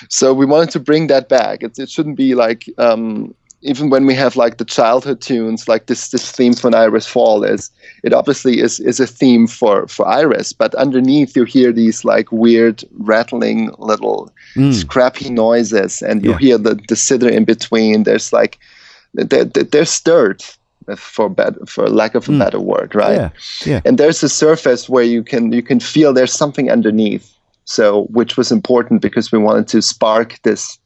[0.09, 1.62] So we wanted to bring that back.
[1.62, 3.35] It, it shouldn't be like um,
[3.65, 7.43] even when we have like the childhood tunes, like this this theme for Iris Fall
[7.43, 7.71] is
[8.03, 12.31] it obviously is is a theme for for Iris, but underneath you hear these like
[12.31, 14.73] weird rattling little mm.
[14.73, 16.39] scrappy noises, and you yeah.
[16.39, 18.05] hear the the zither in between.
[18.05, 18.59] There's like
[19.15, 20.45] they're, they're stirred.
[20.97, 22.39] for bad, for lack of a mm.
[22.39, 23.17] better word, right?
[23.17, 23.31] Yeah,
[23.65, 23.81] yeah.
[23.87, 27.31] And there's a surface where you can you can feel there's something underneath.
[27.67, 30.79] So, which was important because we wanted to spark this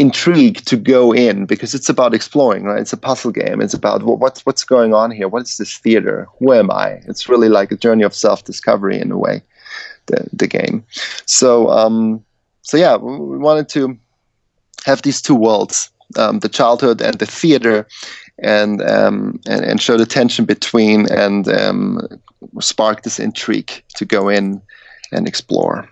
[0.00, 2.80] intrigue to go in because it's about exploring, right?
[2.80, 3.60] It's a puzzle game.
[3.60, 5.28] It's about what's what's going on here.
[5.28, 6.26] What is this theater?
[6.38, 7.02] Who am I?
[7.06, 9.42] It's really like a journey of self discovery in a way.
[10.06, 10.84] The the game.
[11.26, 12.24] So um,
[12.62, 13.98] so yeah, we wanted to
[14.86, 17.86] have these two worlds, um, the childhood and the theater,
[18.42, 22.00] and um, and, and show the tension between and um,
[22.60, 24.62] spark this intrigue to go in
[25.12, 25.90] and explore.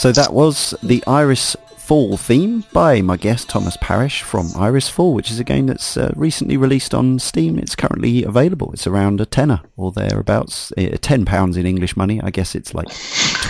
[0.00, 5.12] So that was the Iris Fall theme by my guest Thomas Parisch from Iris Fall,
[5.12, 7.58] which is a game that's uh, recently released on Steam.
[7.58, 8.72] It's currently available.
[8.72, 12.18] It's around a tenner or thereabouts, uh, ten pounds in English money.
[12.22, 12.88] I guess it's like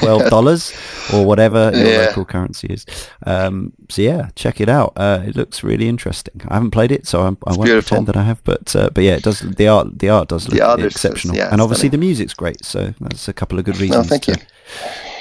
[0.00, 0.72] twelve dollars
[1.14, 2.06] or whatever your yeah.
[2.06, 2.84] local currency is.
[3.24, 4.94] Um, so yeah, check it out.
[4.96, 6.40] Uh, it looks really interesting.
[6.48, 8.42] I haven't played it, so I'm, I will not pretend that I have.
[8.42, 9.38] But uh, but yeah, it does.
[9.38, 12.64] The art the art does look exceptional, yeah, and obviously the music's great.
[12.64, 14.06] So that's a couple of good reasons.
[14.06, 14.36] Oh, thank to, you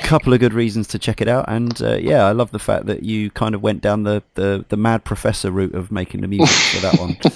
[0.04, 2.86] couple of good reasons to check it out and uh, yeah i love the fact
[2.86, 6.28] that you kind of went down the, the, the mad professor route of making the
[6.28, 7.18] music for that one.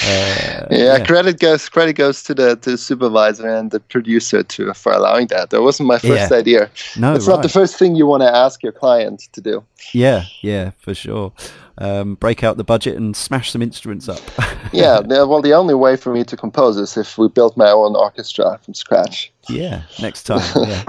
[0.00, 4.42] Uh, yeah, yeah, credit goes credit goes to the to the supervisor and the producer
[4.42, 5.50] to for allowing that.
[5.50, 6.36] That wasn't my first yeah.
[6.36, 6.70] idea.
[6.96, 7.34] No it's right.
[7.34, 9.64] not the first thing you want to ask your client to do.
[9.92, 11.32] Yeah yeah for sure
[11.78, 14.20] um, break out the budget and smash some instruments up.
[14.72, 17.96] yeah, well, the only way for me to compose is if we built my own
[17.96, 19.32] orchestra from scratch.
[19.48, 20.42] Yeah, next time.
[20.56, 20.84] Yeah.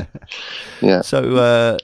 [0.80, 1.00] yeah.
[1.02, 1.78] So, uh,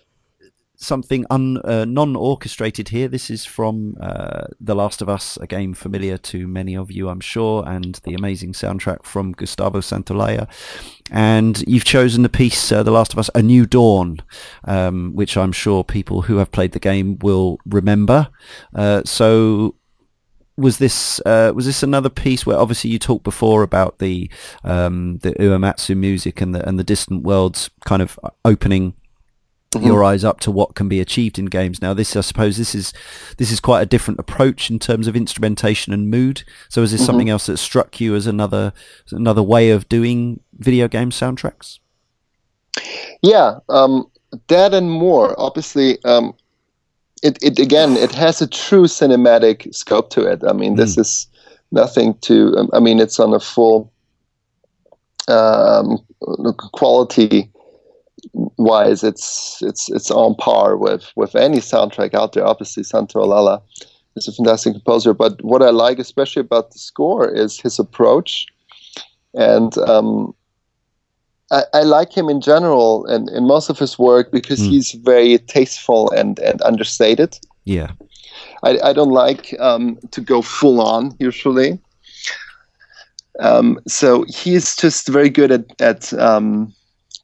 [0.85, 3.09] something un, uh, non-orchestrated here.
[3.09, 7.09] This is from uh, The Last of Us, a game familiar to many of you,
[7.09, 10.49] I'm sure, and the amazing soundtrack from Gustavo Santaolalla.
[11.11, 14.19] And you've chosen the piece, uh, The Last of Us: A New Dawn,
[14.65, 18.29] um, which I'm sure people who have played the game will remember.
[18.75, 19.75] Uh, so
[20.57, 24.31] was this uh, was this another piece where obviously you talked before about the
[24.63, 28.95] um, the Uematsu music and the and the distant worlds kind of opening
[29.81, 29.89] mm-hmm.
[29.89, 31.81] your eyes up to what can be achieved in games.
[31.81, 32.93] Now, this I suppose this is
[33.39, 36.45] this is quite a different approach in terms of instrumentation and mood.
[36.69, 37.07] So, is this mm-hmm.
[37.07, 38.73] something else that struck you as another
[39.11, 41.79] another way of doing video game soundtracks?
[43.23, 44.11] Yeah, um,
[44.49, 45.39] that and more.
[45.39, 46.35] Obviously, um,
[47.23, 50.43] it, it again it has a true cinematic scope to it.
[50.47, 50.79] I mean, mm.
[50.79, 51.27] this is
[51.73, 52.55] nothing to.
[52.57, 53.93] Um, I mean, it's on a full
[55.29, 55.99] um,
[56.73, 57.51] quality
[58.33, 62.47] wise, it's it's it's on par with with any soundtrack out there.
[62.47, 63.63] Obviously, Santaolalla
[64.17, 68.47] is a fantastic composer, but what I like especially about the score is his approach,
[69.35, 70.35] and um,
[71.51, 74.69] I, I, like him in general and in most of his work because mm.
[74.69, 77.39] he's very tasteful and and understated.
[77.65, 77.93] Yeah,
[78.63, 81.79] I, I don't like um, to go full on usually.
[83.41, 86.73] Um, so he's just very good at at um,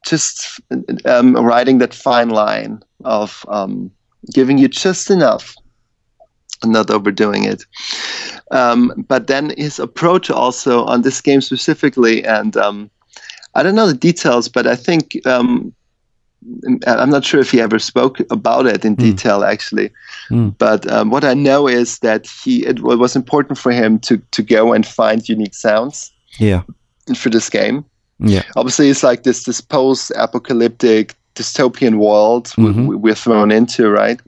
[0.05, 0.59] just
[1.05, 3.91] um, writing that fine line of um,
[4.33, 5.55] giving you just enough,
[6.63, 7.63] and not overdoing it.
[8.51, 12.89] Um, but then his approach also on this game specifically, and um,
[13.55, 15.73] I don't know the details, but I think um,
[16.87, 18.99] I'm not sure if he ever spoke about it in mm.
[18.99, 19.91] detail, actually.
[20.29, 20.57] Mm.
[20.57, 24.41] But um, what I know is that he it was important for him to to
[24.41, 26.11] go and find unique sounds.
[26.39, 26.63] Yeah.
[27.15, 27.85] For this game.
[28.21, 28.43] Yeah.
[28.55, 32.87] Obviously, it's like this this post-apocalyptic dystopian world mm-hmm.
[32.87, 34.21] we, we're thrown into, right?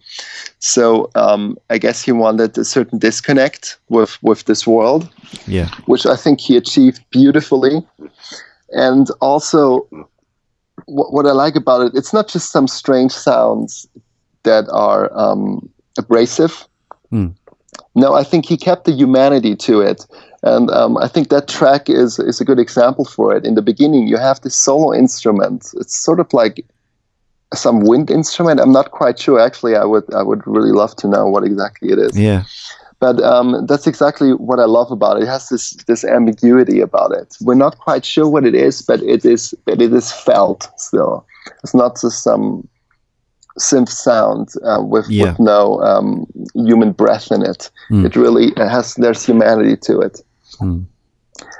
[0.60, 5.10] So um, I guess he wanted a certain disconnect with with this world.
[5.48, 5.70] Yeah.
[5.86, 7.86] Which I think he achieved beautifully,
[8.70, 9.88] and also
[10.86, 13.88] what, what I like about it, it's not just some strange sounds
[14.44, 16.68] that are um, abrasive.
[17.12, 17.36] Mm.
[17.96, 20.06] No, I think he kept the humanity to it.
[20.44, 23.46] And um, I think that track is, is a good example for it.
[23.46, 25.74] In the beginning, you have this solo instrument.
[25.76, 26.66] It's sort of like
[27.54, 28.60] some wind instrument.
[28.60, 29.40] I'm not quite sure.
[29.40, 32.20] Actually, I would I would really love to know what exactly it is.
[32.20, 32.44] Yeah.
[33.00, 35.24] But um, that's exactly what I love about it.
[35.24, 37.38] It has this this ambiguity about it.
[37.42, 41.26] We're not quite sure what it is, but it is but it is felt still.
[41.64, 42.68] It's not just some
[43.60, 45.26] synth sound uh, with, yeah.
[45.26, 46.26] with no um,
[46.56, 47.70] human breath in it.
[47.90, 48.06] Mm.
[48.06, 50.22] It really has there's humanity to it.
[50.58, 50.86] Mm.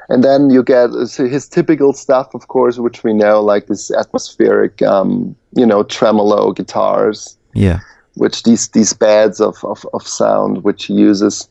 [0.10, 4.82] And then you get his typical stuff, of course, which we know, like this atmospheric,
[4.82, 7.38] um, you know, tremolo guitars.
[7.54, 7.80] Yeah
[8.16, 11.48] which these these beds of, of, of sound which he uses.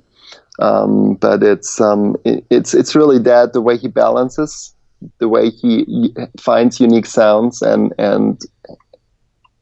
[0.59, 4.75] Um, but it's um, it, it's it's really that the way he balances,
[5.19, 8.41] the way he, he finds unique sounds and and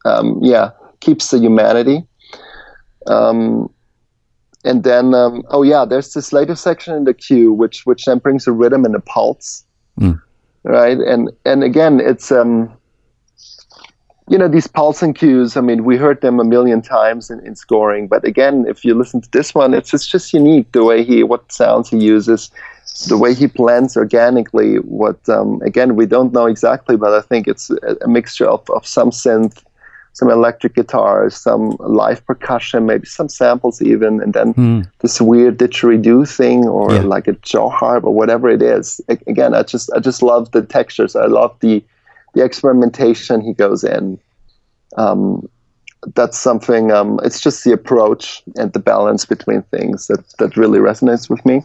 [0.04, 0.70] um, yeah
[1.00, 2.04] keeps the humanity.
[3.06, 3.72] Um,
[4.64, 8.18] and then um, oh yeah, there's this later section in the cue which which then
[8.18, 9.64] brings a rhythm and a pulse,
[9.98, 10.20] mm.
[10.64, 10.98] right?
[10.98, 12.70] And and again, it's um,
[14.30, 17.56] you know these pulsing cues i mean we heard them a million times in, in
[17.56, 21.04] scoring but again if you listen to this one it's, it's just unique the way
[21.04, 22.50] he what sounds he uses
[23.08, 27.48] the way he blends organically what um, again we don't know exactly but i think
[27.48, 29.64] it's a, a mixture of, of some synth
[30.12, 34.90] some electric guitars some live percussion maybe some samples even and then mm.
[35.00, 37.00] this weird didgeridoo thing or yeah.
[37.00, 40.62] like a jaw harp or whatever it is again i just i just love the
[40.62, 41.82] textures i love the
[42.34, 44.18] the experimentation he goes in.
[44.96, 45.48] Um,
[46.14, 46.90] that's something.
[46.90, 51.44] Um, it's just the approach and the balance between things that that really resonates with
[51.44, 51.62] me.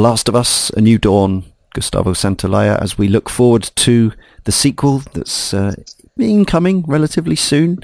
[0.00, 1.44] Last of Us: A New Dawn,
[1.74, 4.12] Gustavo Santaolalla, as we look forward to
[4.44, 5.74] the sequel that's uh,
[6.18, 7.80] incoming relatively soon.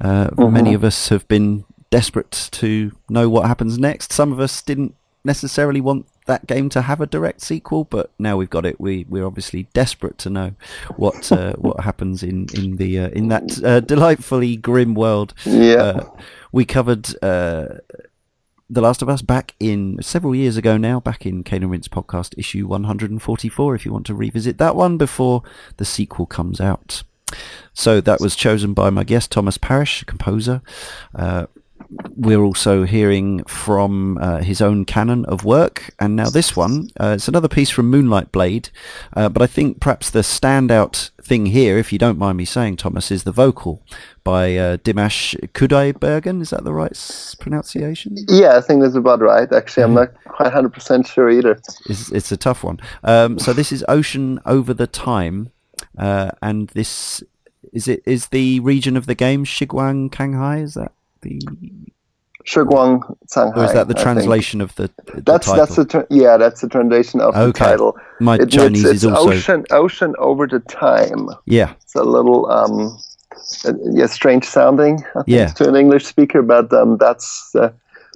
[0.00, 0.52] Uh, mm-hmm.
[0.52, 4.12] Many of us have been desperate to know what happens next.
[4.12, 8.36] Some of us didn't necessarily want that game to have a direct sequel, but now
[8.36, 8.80] we've got it.
[8.80, 10.54] We we're obviously desperate to know
[10.96, 15.34] what uh, what happens in in the uh, in that uh, delightfully grim world.
[15.44, 16.10] Yeah, uh,
[16.50, 17.14] we covered.
[18.72, 21.88] The Last of Us back in several years ago now, back in Cane and Rinse
[21.88, 25.42] podcast issue 144, if you want to revisit that one before
[25.78, 27.02] the sequel comes out.
[27.74, 30.62] So that was chosen by my guest, Thomas Parisch, composer.
[31.12, 31.46] Uh,
[32.16, 37.14] we're also hearing from uh, his own canon of work, and now this one, uh,
[37.16, 38.70] it's another piece from Moonlight Blade,
[39.14, 42.76] uh, but I think perhaps the standout thing here, if you don't mind me saying,
[42.76, 43.82] Thomas, is the vocal
[44.22, 46.40] by uh, Dimash Kudaibergen.
[46.40, 46.96] Is that the right
[47.40, 48.16] pronunciation?
[48.28, 49.50] Yeah, I think that's about right.
[49.52, 51.60] Actually, I'm not quite 100% sure either.
[51.88, 52.78] It's, it's a tough one.
[53.02, 55.50] Um, so this is Ocean Over the Time,
[55.98, 57.22] uh, and this
[57.72, 60.92] is it is the region of the game Shiguang Canghai Is that
[61.22, 61.40] the
[62.46, 63.56] Shiguang Canghai.
[63.56, 65.66] Or is that the translation of the, the That's title?
[65.66, 67.46] that's the tra- yeah, that's the translation of okay.
[67.46, 67.98] the title.
[68.20, 71.28] My it, Chinese it's, it's is also ocean ocean over the time.
[71.44, 72.98] Yeah, it's a little um,
[73.92, 75.04] yeah, strange sounding.
[75.10, 75.46] I think, yeah.
[75.48, 77.72] to an English speaker, but um, that's uh,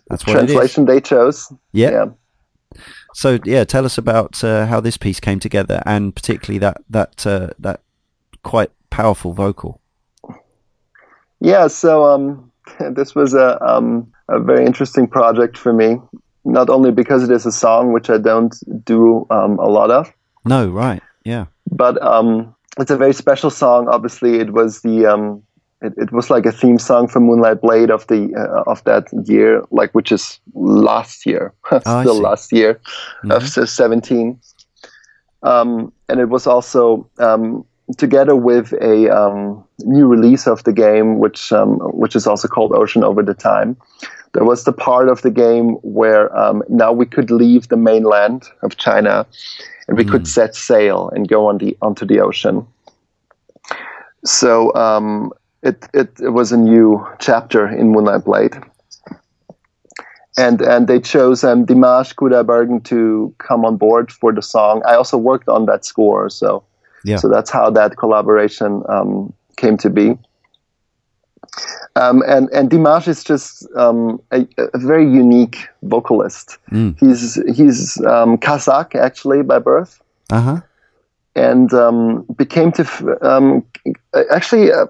[0.09, 1.53] that's the translation they chose.
[1.73, 1.91] Yeah.
[1.91, 2.05] yeah.
[3.15, 7.27] So yeah, tell us about uh, how this piece came together, and particularly that that
[7.27, 7.81] uh, that
[8.43, 9.81] quite powerful vocal.
[11.41, 12.51] Yeah, so um,
[12.91, 15.99] this was a um, a very interesting project for me.
[16.45, 18.55] Not only because it is a song which I don't
[18.85, 20.13] do um, a lot of.
[20.45, 21.47] No, right, yeah.
[21.71, 23.89] But um, it's a very special song.
[23.89, 25.43] Obviously, it was the um,
[25.81, 29.07] it, it was like a theme song for Moonlight Blade of the uh, of that
[29.27, 32.81] year, like which is last year, oh, still last year
[33.25, 33.31] mm-hmm.
[33.31, 34.39] of seventeen.
[35.43, 41.19] Um, and it was also um, together with a um, new release of the game,
[41.19, 43.77] which um, which is also called Ocean Over the Time.
[44.33, 48.49] There was the part of the game where um, now we could leave the mainland
[48.63, 49.27] of China,
[49.87, 50.11] and we mm.
[50.11, 52.67] could set sail and go on the onto the ocean.
[54.25, 55.33] So um,
[55.63, 58.57] it, it, it was a new chapter in Moonlight Blade.
[60.37, 64.83] And and they chose um, Dimash Kudaibergen to come on board for the song.
[64.85, 66.65] I also worked on that score, so
[67.05, 67.17] yeah.
[67.17, 70.19] So that's how that collaboration um, came to be.
[71.97, 76.59] Um, and and Dimash is just um, a, a, very unique vocalist.
[76.73, 76.99] Mm.
[76.99, 80.61] He's he's um, Kazakh actually by birth, uh-huh.
[81.37, 83.65] and um, became to f- um,
[84.33, 84.87] actually uh,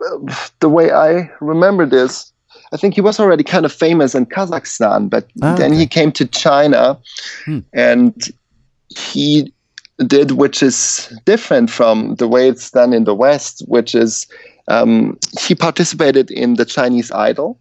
[0.60, 2.32] the way I remember this.
[2.72, 5.80] I think he was already kind of famous in Kazakhstan, but ah, then okay.
[5.80, 6.98] he came to China,
[7.44, 7.58] hmm.
[7.74, 8.14] and
[8.88, 9.52] he
[10.06, 14.26] did, which is different from the way it's done in the West, which is
[14.68, 17.58] um, he participated in the Chinese Idol.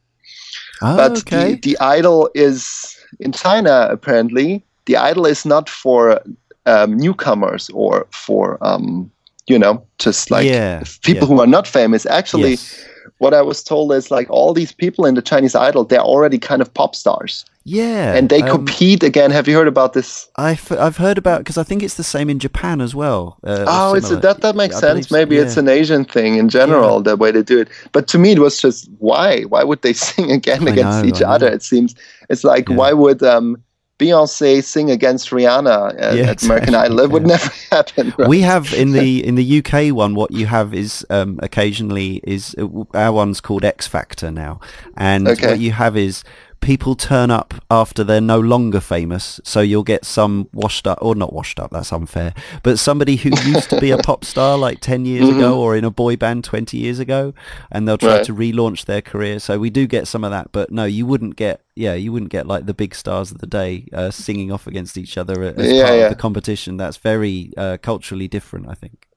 [0.81, 1.55] Oh, but okay.
[1.55, 6.21] the, the idol is in China, apparently, the idol is not for
[6.65, 9.11] um, newcomers or for, um,
[9.47, 11.35] you know, just like yeah, people yeah.
[11.35, 12.05] who are not famous.
[12.05, 12.85] Actually, yes.
[13.19, 16.37] What I was told is like all these people in the Chinese Idol, they're already
[16.37, 17.45] kind of pop stars.
[17.65, 19.31] Yeah, and they um, compete again.
[19.31, 20.27] Have you heard about this?
[20.35, 23.37] I've I've heard about because I think it's the same in Japan as well.
[23.41, 25.09] Uh, oh, it's a, that that makes I sense.
[25.09, 25.43] Maybe yeah.
[25.43, 27.69] it's an Asian thing in general, the way they do it.
[27.93, 29.43] But to me, it was just why?
[29.43, 31.47] Why would they sing again I against know, each other?
[31.47, 31.95] It seems
[32.29, 32.75] it's like Yeah.
[32.75, 33.63] why would um,
[33.99, 36.99] Beyonce sing against Rihanna at, Yeah, at American exactly, Idol?
[37.01, 37.27] It would yeah.
[37.27, 38.13] never happen.
[38.17, 38.27] right?
[38.27, 40.15] We have in the in the UK one.
[40.15, 44.59] What you have is um, occasionally is uh, our one's called X Factor now,
[44.97, 45.47] and Okay.
[45.47, 46.23] what you have is
[46.63, 49.39] people turn up after they're no longer famous.
[49.43, 51.69] So you'll get some washed up, or not washed up.
[51.71, 52.33] That's unfair.
[52.63, 55.83] But somebody who used to be a pop star like ten years ago, or in
[55.83, 57.33] a boy band twenty years ago,
[57.71, 58.17] and they'll try Mm-hmm.
[58.17, 58.25] Right.
[58.25, 59.39] to relaunch their career.
[59.39, 60.51] So we do get some of that.
[60.51, 61.61] But no, you wouldn't get.
[61.75, 64.97] Yeah, you wouldn't get like the big stars of the day uh, singing off against
[64.97, 66.03] each other as Yeah, part yeah.
[66.05, 66.77] of the competition.
[66.77, 69.07] That's very uh, culturally different, I think.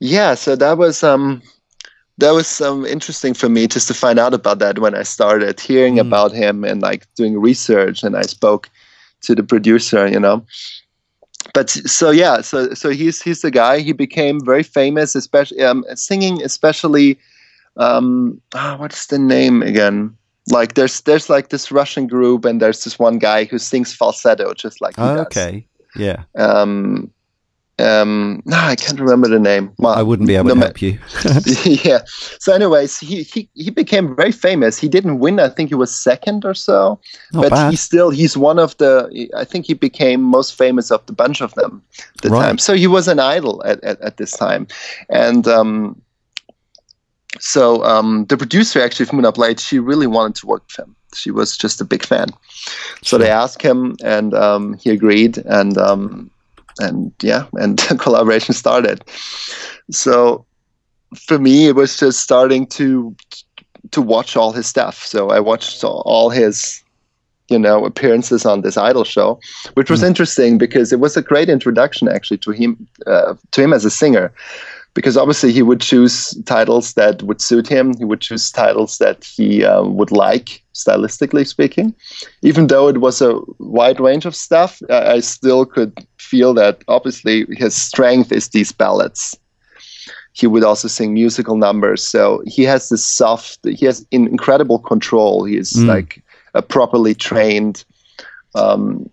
[0.00, 1.42] yeah, so that was um,
[2.18, 5.58] that was um, interesting for me just to find out about that when I started
[5.60, 6.00] hearing Mm.
[6.06, 8.68] about him and like doing research, and I spoke
[9.22, 10.44] to the producer, you know.
[11.54, 13.80] But so yeah, so so he's he's the guy.
[13.80, 17.18] He became very famous, especially um, singing, especially.
[17.76, 20.16] Um, ah, what's the name again?
[20.50, 24.52] Like there's there's like this Russian group, and there's this one guy who sings falsetto,
[24.54, 25.66] just like he Oh, does okay.
[25.96, 26.24] Yeah.
[26.36, 27.10] um,
[27.78, 29.72] um, no, I can't remember the name.
[29.78, 30.98] Well, I wouldn't be able no, to help you.
[31.64, 32.00] yeah.
[32.38, 34.78] So, anyways, he, he he became very famous.
[34.78, 35.40] He didn't win.
[35.40, 37.00] I think he was second or so.
[37.32, 37.70] Not but bad.
[37.70, 39.30] he still he's one of the.
[39.36, 41.82] I think he became most famous of the bunch of them.
[42.16, 42.42] At the right.
[42.42, 42.58] time.
[42.58, 44.66] So he was an idol at, at, at this time,
[45.08, 46.00] and um,
[47.40, 50.94] so um, the producer actually Up Late, she really wanted to work with him.
[51.14, 52.28] She was just a big fan.
[53.02, 55.38] So they asked him, and um, he agreed.
[55.38, 56.30] And um,
[56.80, 59.04] and yeah, and collaboration started.
[59.90, 60.44] So
[61.26, 63.14] for me, it was just starting to
[63.90, 65.04] to watch all his stuff.
[65.04, 66.82] So I watched all his
[67.48, 69.38] you know appearances on this idol show
[69.74, 70.06] which was mm.
[70.06, 73.90] interesting because it was a great introduction actually to him uh, to him as a
[73.90, 74.32] singer
[74.94, 79.24] because obviously he would choose titles that would suit him he would choose titles that
[79.24, 81.94] he um, would like stylistically speaking
[82.42, 85.92] even though it was a wide range of stuff I, I still could
[86.32, 89.38] feel that obviously his strength is these ballads.
[90.32, 93.58] He would also sing musical numbers, so he has this soft.
[93.64, 95.44] He has incredible control.
[95.44, 95.86] He's mm.
[95.86, 96.22] like
[96.54, 97.84] a properly trained
[98.54, 99.10] um,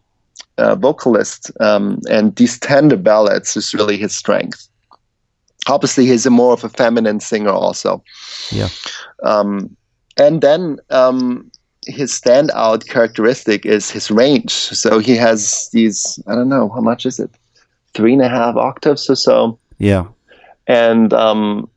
[0.57, 4.69] uh, vocalist, um, and these tender ballads is really his strength.
[5.67, 8.01] Obviously, he's a more of a feminine singer, also.
[8.51, 8.69] Yeah.
[9.23, 9.75] Um,
[10.15, 11.51] and then um,
[11.89, 14.51] his standout characteristic is his range.
[14.51, 17.31] So he has these, I don't know, how much is it?
[17.93, 19.57] Three and a half octaves or so.
[19.77, 20.05] Yeah.
[20.67, 21.69] And um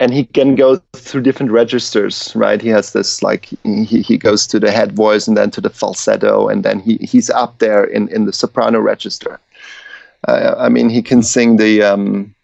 [0.00, 2.62] and he can go through different registers, right?
[2.62, 5.70] He has this like he, he goes to the head voice and then to the
[5.70, 9.40] falsetto and then he, he's up there in, in the soprano register.
[10.26, 12.34] Uh, I mean, he can sing the um,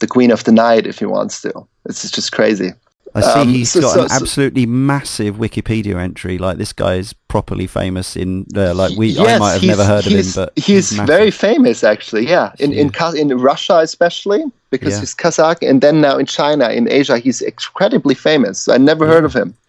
[0.00, 1.66] the Queen of the Night if he wants to.
[1.84, 2.72] It's just crazy.
[3.14, 6.38] I see um, he's so, got so, an absolutely massive Wikipedia entry.
[6.38, 9.08] Like this guy is properly famous in uh, like we.
[9.08, 12.28] Yes, I might have never heard of him, but he's, he's very famous actually.
[12.28, 13.12] Yeah, in yeah.
[13.12, 15.00] in in Russia especially because yeah.
[15.00, 18.68] he's Kazakh, and then now in China, in Asia, he's incredibly famous.
[18.68, 19.12] I never yeah.
[19.12, 19.54] heard of him.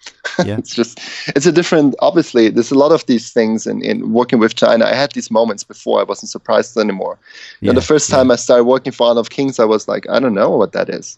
[0.46, 0.58] Yeah.
[0.58, 1.00] it's just
[1.36, 1.96] it's a different.
[2.00, 4.86] Obviously, there's a lot of these things in in working with China.
[4.86, 6.00] I had these moments before.
[6.00, 7.18] I wasn't surprised anymore.
[7.62, 7.74] Yeah.
[7.74, 10.34] the first time I started working for Honor of Kings, I was like, I don't
[10.34, 11.18] know what that is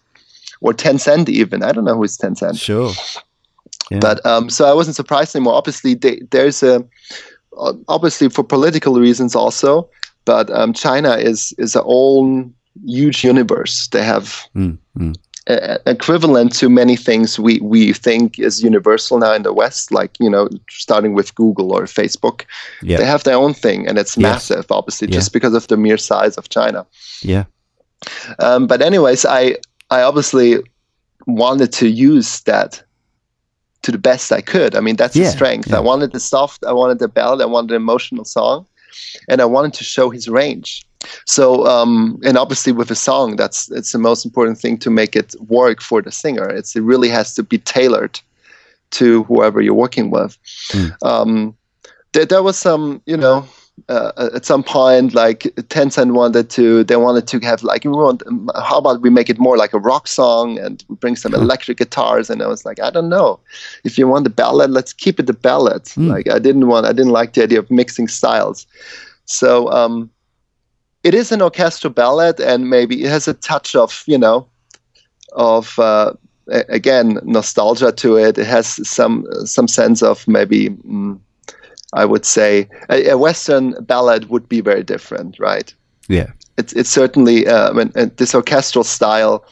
[0.62, 1.62] or Tencent even.
[1.62, 2.58] I don't know who is Tencent.
[2.58, 2.92] Sure.
[3.90, 3.98] Yeah.
[4.00, 5.54] But um, so I wasn't surprised anymore.
[5.54, 6.84] Obviously, they, there's a
[7.58, 9.90] uh, obviously for political reasons also,
[10.24, 12.54] but um, China is is a own
[12.86, 13.88] huge universe.
[13.88, 15.16] They have mm, mm.
[15.48, 20.12] A, equivalent to many things we we think is universal now in the West, like
[20.20, 22.44] you know, starting with Google or Facebook.
[22.80, 22.98] Yeah.
[22.98, 25.14] They have their own thing, and it's massive, obviously, yeah.
[25.14, 26.86] just because of the mere size of China.
[27.22, 27.44] Yeah.
[28.38, 29.56] Um, but anyways, I
[29.92, 30.58] I obviously
[31.26, 32.82] wanted to use that
[33.82, 34.74] to the best I could.
[34.74, 35.68] I mean, that's yeah, the strength.
[35.68, 35.78] Yeah.
[35.78, 38.66] I wanted the soft, I wanted the ballad, I wanted an emotional song,
[39.28, 40.86] and I wanted to show his range.
[41.26, 45.14] So, um, and obviously with a song, that's it's the most important thing to make
[45.16, 46.48] it work for the singer.
[46.48, 48.20] It's, it really has to be tailored
[48.92, 50.38] to whoever you're working with.
[50.70, 50.96] Mm.
[51.02, 51.56] Um,
[52.12, 53.46] there, there was some, you know,
[53.88, 58.22] uh, at some point, like Tencent wanted to, they wanted to have like, we want,
[58.54, 62.30] how about we make it more like a rock song and bring some electric guitars?
[62.30, 63.40] And I was like, I don't know.
[63.84, 65.84] If you want the ballad, let's keep it the ballad.
[65.84, 66.08] Mm.
[66.08, 68.66] Like I didn't want, I didn't like the idea of mixing styles.
[69.24, 70.10] So um,
[71.02, 74.46] it is an orchestral ballad, and maybe it has a touch of, you know,
[75.32, 76.12] of uh,
[76.68, 78.38] again nostalgia to it.
[78.38, 80.70] It has some some sense of maybe.
[80.70, 81.18] Mm,
[81.92, 85.74] I would say a, a, Western ballad would be very different, right?
[86.08, 89.44] Yeah, it's it's certainly uh, when, uh, this orchestral style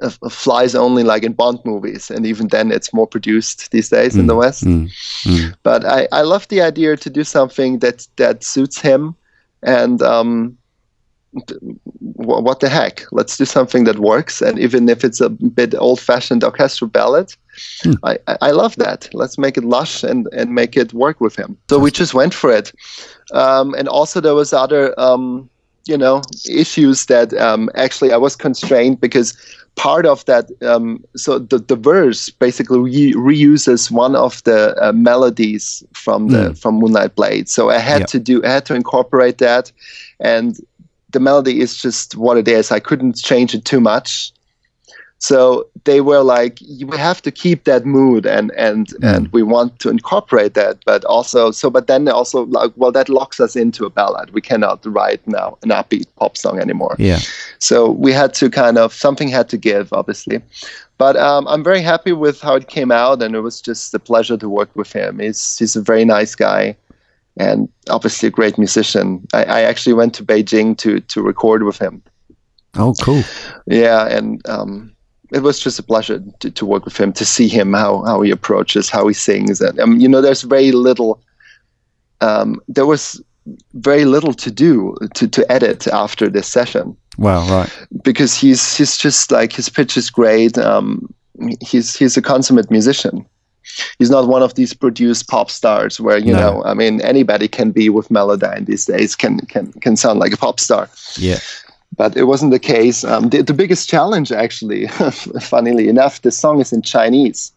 [0.00, 4.14] uh, flies only like in Bond movies, and even then it's more produced these days
[4.14, 4.64] mm, in the mm, West.
[4.64, 4.90] Mm,
[5.24, 5.54] mm.
[5.62, 9.14] But I, I love the idea to do something that that suits him,
[9.62, 10.56] and um,
[11.98, 13.04] what the heck?
[13.10, 14.42] Let's do something that works.
[14.42, 17.34] And even if it's a bit old-fashioned orchestral ballad,
[17.82, 17.92] hmm.
[18.04, 19.08] I, I love that.
[19.12, 21.56] Let's make it lush and, and make it work with him.
[21.70, 22.72] So we just went for it.
[23.32, 25.48] Um, and also there was other, um,
[25.86, 29.36] you know, issues that um, actually I was constrained because
[29.74, 34.92] part of that, um, so the, the verse basically re- reuses one of the uh,
[34.92, 36.52] melodies from the hmm.
[36.54, 37.48] from Moonlight Blade.
[37.48, 38.08] So I had yep.
[38.10, 39.72] to do, I had to incorporate that.
[40.20, 40.58] And
[41.10, 42.70] the melody is just what it is.
[42.70, 44.32] I couldn't change it too much.
[45.22, 49.14] So they were like, we have to keep that mood, and and mm.
[49.14, 51.70] and we want to incorporate that, but also so.
[51.70, 54.30] But then also like, well, that locks us into a ballad.
[54.34, 56.96] We cannot write now an upbeat pop song anymore.
[56.98, 57.20] Yeah.
[57.60, 60.42] So we had to kind of something had to give, obviously.
[60.98, 64.00] But um, I'm very happy with how it came out, and it was just a
[64.00, 65.20] pleasure to work with him.
[65.20, 66.76] He's he's a very nice guy
[67.36, 69.24] and obviously a great musician.
[69.32, 72.02] I, I actually went to Beijing to to record with him.
[72.74, 73.22] Oh, cool.
[73.66, 74.92] Yeah, and um,
[75.32, 78.20] it was just a pleasure to, to work with him, to see him how how
[78.22, 81.22] he approaches, how he sings, and um, you know, there's very little.
[82.20, 83.20] Um, there was
[83.74, 86.96] very little to do to, to edit after this session.
[87.18, 87.70] Wow, right.
[88.02, 90.56] Because he's he's just like his pitch is great.
[90.58, 91.12] Um,
[91.60, 93.26] he's he's a consummate musician.
[93.98, 96.40] He's not one of these produced pop stars where you no.
[96.40, 96.64] know.
[96.64, 99.16] I mean, anybody can be with Melodyne these days.
[99.16, 100.88] Can can can sound like a pop star.
[101.16, 101.38] Yeah.
[102.02, 103.04] But it wasn't the case.
[103.04, 104.88] Um, the, the biggest challenge, actually,
[105.40, 107.52] funnily enough, the song is in Chinese.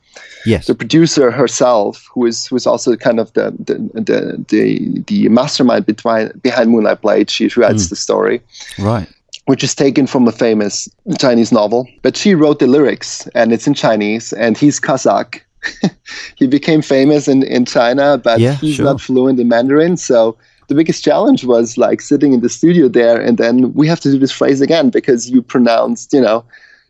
[0.45, 0.67] Yes.
[0.67, 3.75] The producer herself, who is who is also kind of the the
[4.07, 7.89] the the, the mastermind behind behind Moonlight Blade, she writes mm.
[7.89, 8.39] the story.
[8.77, 9.07] Right
[9.47, 10.89] which is taken from a famous
[11.19, 11.87] Chinese novel.
[12.01, 15.41] But she wrote the lyrics, and it's in Chinese, and he's Kazakh.
[16.35, 18.85] he became famous in, in China, but yeah, he's sure.
[18.85, 19.97] not fluent in Mandarin.
[19.97, 20.37] So
[20.67, 24.11] the biggest challenge was like sitting in the studio there, and then we have to
[24.11, 26.45] do this phrase again because you pronounced, you know,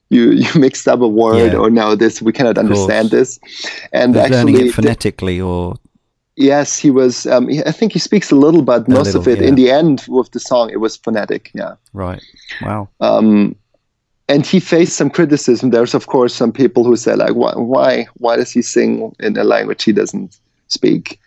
[0.10, 1.58] you you mixed up a word yeah.
[1.58, 3.40] or no, this we cannot understand this.
[3.92, 5.76] And actually, learning it phonetically or
[6.38, 7.26] Yes, he was.
[7.28, 9.48] Um, I think he speaks a little, but most little, of it, yeah.
[9.48, 11.50] in the end, with the song, it was phonetic.
[11.54, 11.76] Yeah.
[11.94, 12.22] Right.
[12.62, 12.90] Wow.
[13.00, 13.56] Um,
[14.28, 15.70] and he faced some criticism.
[15.70, 19.38] There's, of course, some people who say, like, why, why, why does he sing in
[19.38, 21.20] a language he doesn't speak?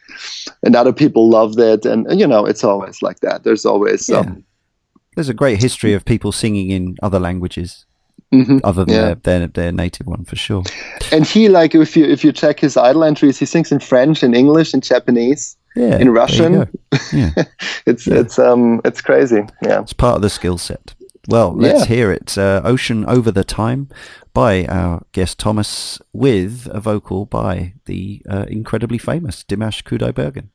[0.63, 3.45] And other people loved it, and, and you know, it's always like that.
[3.45, 4.11] There's always.
[4.11, 4.45] Um,
[5.15, 7.85] There's a great history of people singing in other languages.
[8.31, 8.59] Mm-hmm.
[8.63, 9.15] other than yeah.
[9.23, 10.63] their, their, their native one for sure.
[11.13, 14.23] And he like if you if you check his idol entries, he sings in French,
[14.23, 16.69] in English, in Japanese, yeah, in Russian.
[17.11, 17.33] Yeah,
[17.87, 18.17] it's yeah.
[18.17, 19.47] it's um it's crazy.
[19.63, 20.95] Yeah, it's part of the skill set.
[21.29, 21.95] Well, let's yeah.
[21.95, 22.39] hear it.
[22.39, 23.91] Uh, Ocean Over the Time
[24.33, 30.49] by our guest Thomas with a vocal by the uh, incredibly famous Dimash Kudaibergen.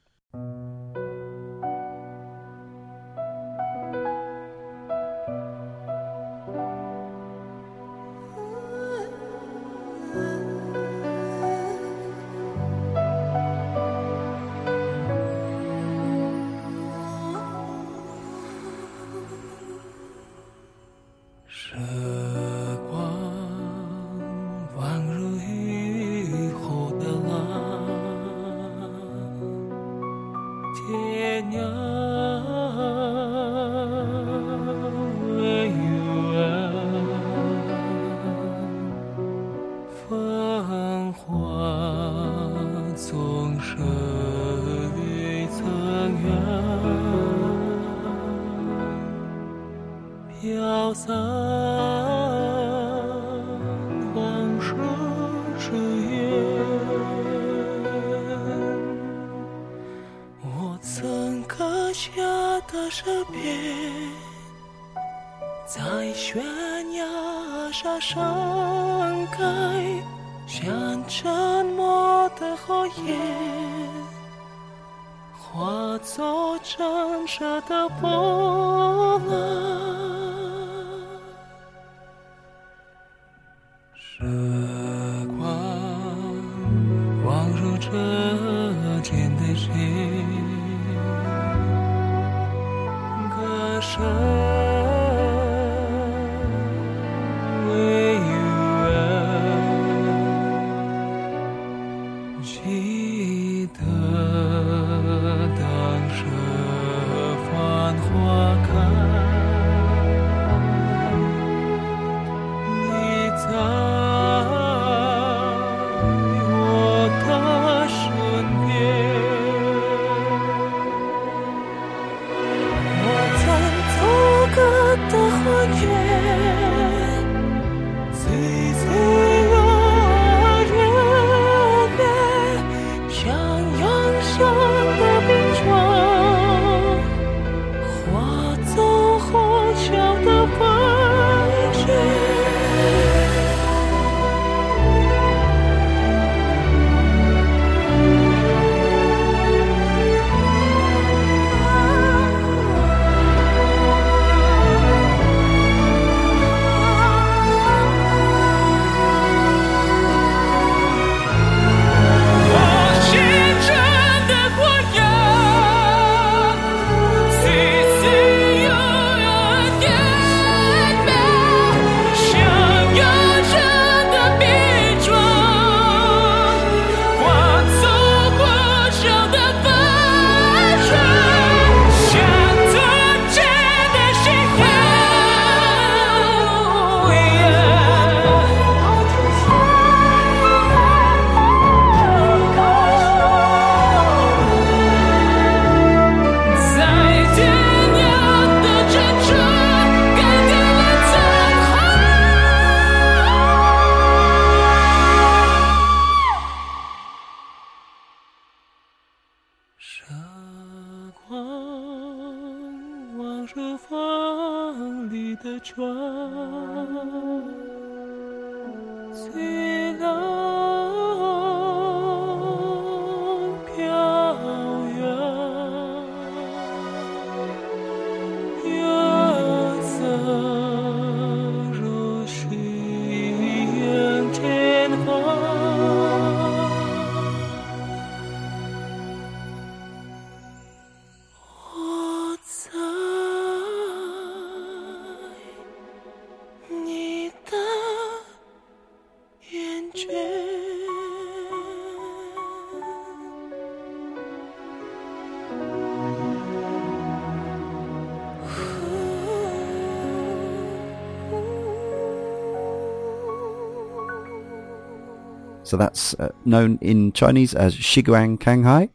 [265.74, 268.92] So that's uh, known in Chinese as Shiguang Canghai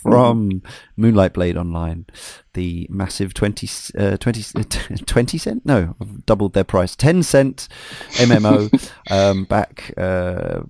[0.00, 0.62] from
[0.96, 2.06] Moonlight Blade Online,
[2.54, 4.64] the massive 20, uh, 20,
[5.04, 5.66] 20 cent?
[5.66, 6.96] No, I've doubled their price.
[6.96, 7.68] 10 cent
[8.12, 10.60] MMO um, back, uh,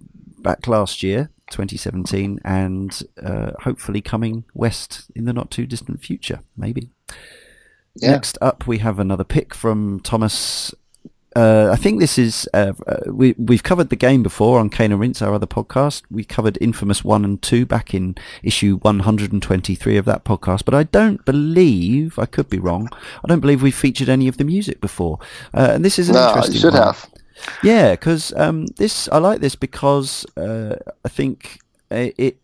[0.41, 6.41] back last year, 2017, and uh, hopefully coming west in the not too distant future,
[6.57, 6.91] maybe.
[7.95, 8.11] Yeah.
[8.11, 10.75] Next up, we have another pick from Thomas
[11.39, 14.91] uh, I think this is uh, uh, we we've covered the game before on Cane
[14.91, 16.03] and Rinse, our other podcast.
[16.11, 20.83] We covered Infamous One and Two back in issue 123 of that podcast, but I
[20.83, 22.89] don't believe I could be wrong.
[23.25, 25.21] I don't believe we've featured any of the music before,
[25.55, 26.55] uh, and this is an no, interesting.
[26.55, 26.83] you should one.
[26.83, 27.09] have.
[27.63, 30.75] Yeah, because um, this I like this because uh,
[31.05, 32.39] I think it, it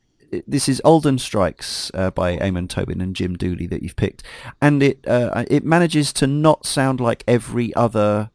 [0.47, 4.22] this is Alden Strikes uh, by Amon Tobin and Jim Dooley that you've picked,
[4.62, 8.30] and it uh, it manages to not sound like every other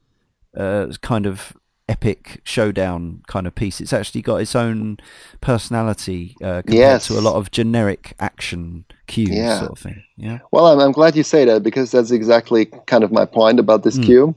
[0.56, 1.54] uh, kind of
[1.90, 3.82] epic showdown kind of piece.
[3.82, 4.98] It's actually got its own
[5.42, 7.08] personality uh, compared yes.
[7.08, 9.60] to a lot of generic action cues, yeah.
[9.60, 10.04] sort of thing.
[10.16, 10.40] Yeah.
[10.52, 13.84] Well, I'm, I'm glad you say that because that's exactly kind of my point about
[13.84, 14.06] this mm.
[14.06, 14.36] cue.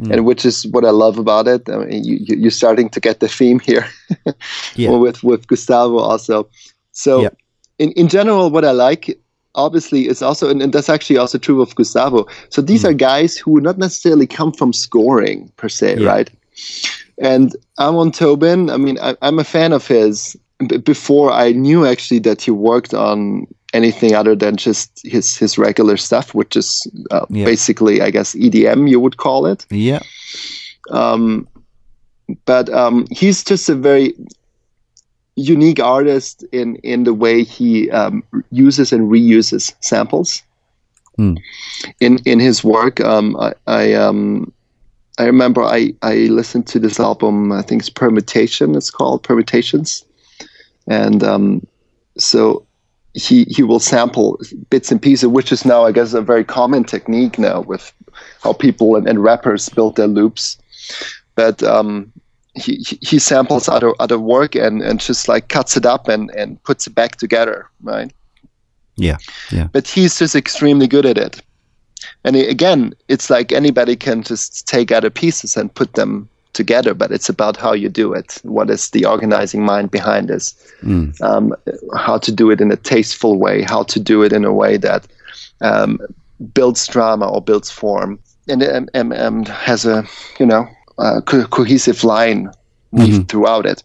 [0.00, 0.12] Mm.
[0.12, 1.68] And which is what I love about it.
[1.68, 3.84] I mean, you, you're starting to get the theme here
[4.76, 4.90] yeah.
[4.90, 6.48] with with Gustavo also.
[6.92, 7.30] So, yeah.
[7.80, 9.18] in in general, what I like
[9.54, 12.26] obviously is also and, and, that's actually also true of Gustavo.
[12.48, 12.90] So these mm.
[12.90, 16.08] are guys who not necessarily come from scoring per se, yeah.
[16.08, 16.30] right?
[17.18, 20.36] And Amon Tobin, I mean, I, am a fan of his.
[20.68, 25.58] B- before I knew actually that he worked on anything other than just his his
[25.58, 27.44] regular stuff, which is uh, yeah.
[27.44, 29.66] basically, I guess, EDM you would call it.
[29.70, 30.00] Yeah.
[30.90, 31.48] Um,
[32.46, 34.14] but um, he's just a very
[35.36, 40.42] unique artist in in the way he um, uses and reuses samples
[41.18, 41.38] mm.
[42.00, 43.00] in in his work.
[43.00, 44.52] Um, I I, um,
[45.18, 47.52] I remember I I listened to this album.
[47.52, 48.74] I think it's Permutation.
[48.74, 50.04] It's called Permutations,
[50.86, 51.66] and um,
[52.16, 52.64] so
[53.14, 56.84] he he will sample bits and pieces, which is now I guess a very common
[56.84, 57.92] technique now with
[58.42, 60.58] how people and, and rappers build their loops.
[61.36, 62.12] But um,
[62.54, 66.62] he he samples other other work and and just like cuts it up and and
[66.62, 68.12] puts it back together, right?
[68.96, 69.16] Yeah,
[69.50, 69.68] yeah.
[69.72, 71.42] But he's just extremely good at it.
[72.24, 77.10] And again, it's like anybody can just take other pieces and put them together, but
[77.10, 78.38] it's about how you do it.
[78.44, 80.54] What is the organizing mind behind this?
[80.82, 81.20] Mm.
[81.20, 81.54] Um,
[81.96, 84.76] how to do it in a tasteful way, how to do it in a way
[84.76, 85.06] that
[85.60, 85.98] um,
[86.54, 90.04] builds drama or builds form, and, and, and has a
[90.38, 90.68] you know
[90.98, 92.50] uh, co- cohesive line
[92.92, 93.22] mm-hmm.
[93.22, 93.82] throughout it.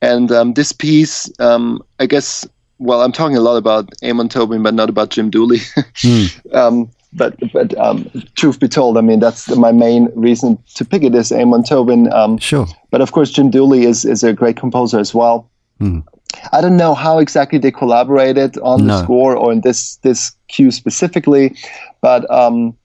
[0.00, 2.46] And um, this piece, um, I guess,
[2.78, 5.58] well, I'm talking a lot about Amon Tobin, but not about Jim Dooley.
[6.02, 6.54] mm.
[6.54, 11.02] um, but but um, truth be told, I mean that's my main reason to pick
[11.02, 12.10] it is Amon Tobin.
[12.12, 12.66] Um, sure.
[12.90, 15.50] But of course, Jim Dooley is is a great composer as well.
[15.78, 16.04] Mm.
[16.52, 18.96] I don't know how exactly they collaborated on no.
[18.96, 21.54] the score or in this this cue specifically,
[22.00, 22.76] but um,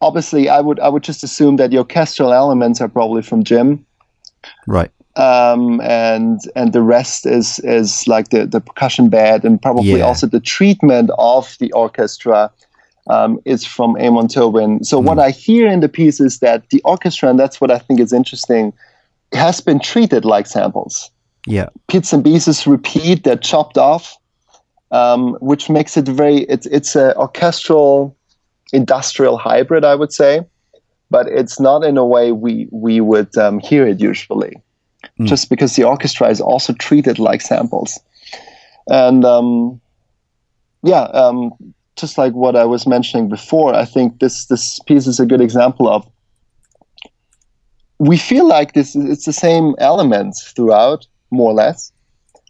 [0.00, 3.84] obviously I would I would just assume that the orchestral elements are probably from Jim.
[4.66, 4.90] Right.
[5.16, 10.04] Um, and and the rest is is like the, the percussion bed and probably yeah.
[10.04, 12.50] also the treatment of the orchestra
[13.08, 14.84] um, is from Amon Tobin.
[14.84, 15.04] So mm.
[15.04, 17.98] what I hear in the piece is that the orchestra, and that's what I think
[18.00, 18.72] is interesting,
[19.32, 21.10] has been treated like samples.
[21.46, 24.16] Yeah, bits and pieces repeat, they're chopped off,
[24.90, 26.42] um, which makes it very.
[26.42, 28.16] It's it's an orchestral
[28.72, 30.42] industrial hybrid, I would say,
[31.10, 34.54] but it's not in a way we we would um, hear it usually,
[35.18, 35.26] mm.
[35.26, 37.98] just because the orchestra is also treated like samples,
[38.88, 39.80] and um,
[40.82, 41.52] yeah, um,
[41.96, 45.40] just like what I was mentioning before, I think this this piece is a good
[45.40, 46.08] example of.
[47.98, 51.92] We feel like this it's the same elements throughout, more or less,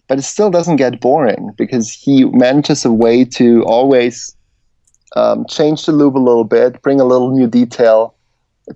[0.07, 4.37] but it still doesn't get boring because he manages a way to always
[5.17, 8.15] um, change the loop a little bit, bring a little new detail,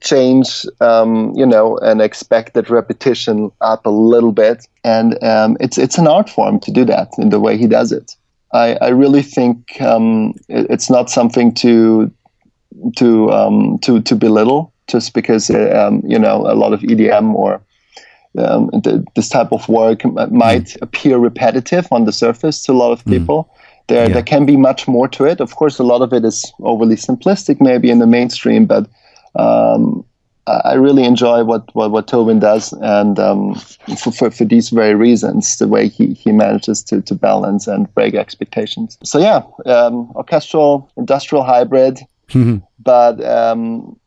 [0.00, 5.98] change, um, you know, an expected repetition up a little bit, and um, it's it's
[5.98, 8.16] an art form to do that in the way he does it.
[8.52, 12.10] I, I really think um, it, it's not something to
[12.96, 17.34] to um, to to belittle just because uh, um, you know a lot of EDM
[17.34, 17.60] or
[18.38, 20.82] um, the, this type of work might mm.
[20.82, 23.12] appear repetitive on the surface to a lot of mm.
[23.12, 23.44] people.
[23.44, 23.63] Mm.
[23.86, 24.14] There, yeah.
[24.14, 25.40] there can be much more to it.
[25.40, 28.88] Of course, a lot of it is overly simplistic, maybe in the mainstream, but
[29.34, 30.04] um,
[30.46, 34.94] I really enjoy what, what, what Tobin does, and um, for, for, for, these very
[34.94, 38.98] reasons, the way he, he manages to, to balance and break expectations.
[39.02, 41.98] So, yeah, um, orchestral, industrial hybrid,
[42.78, 43.98] but um,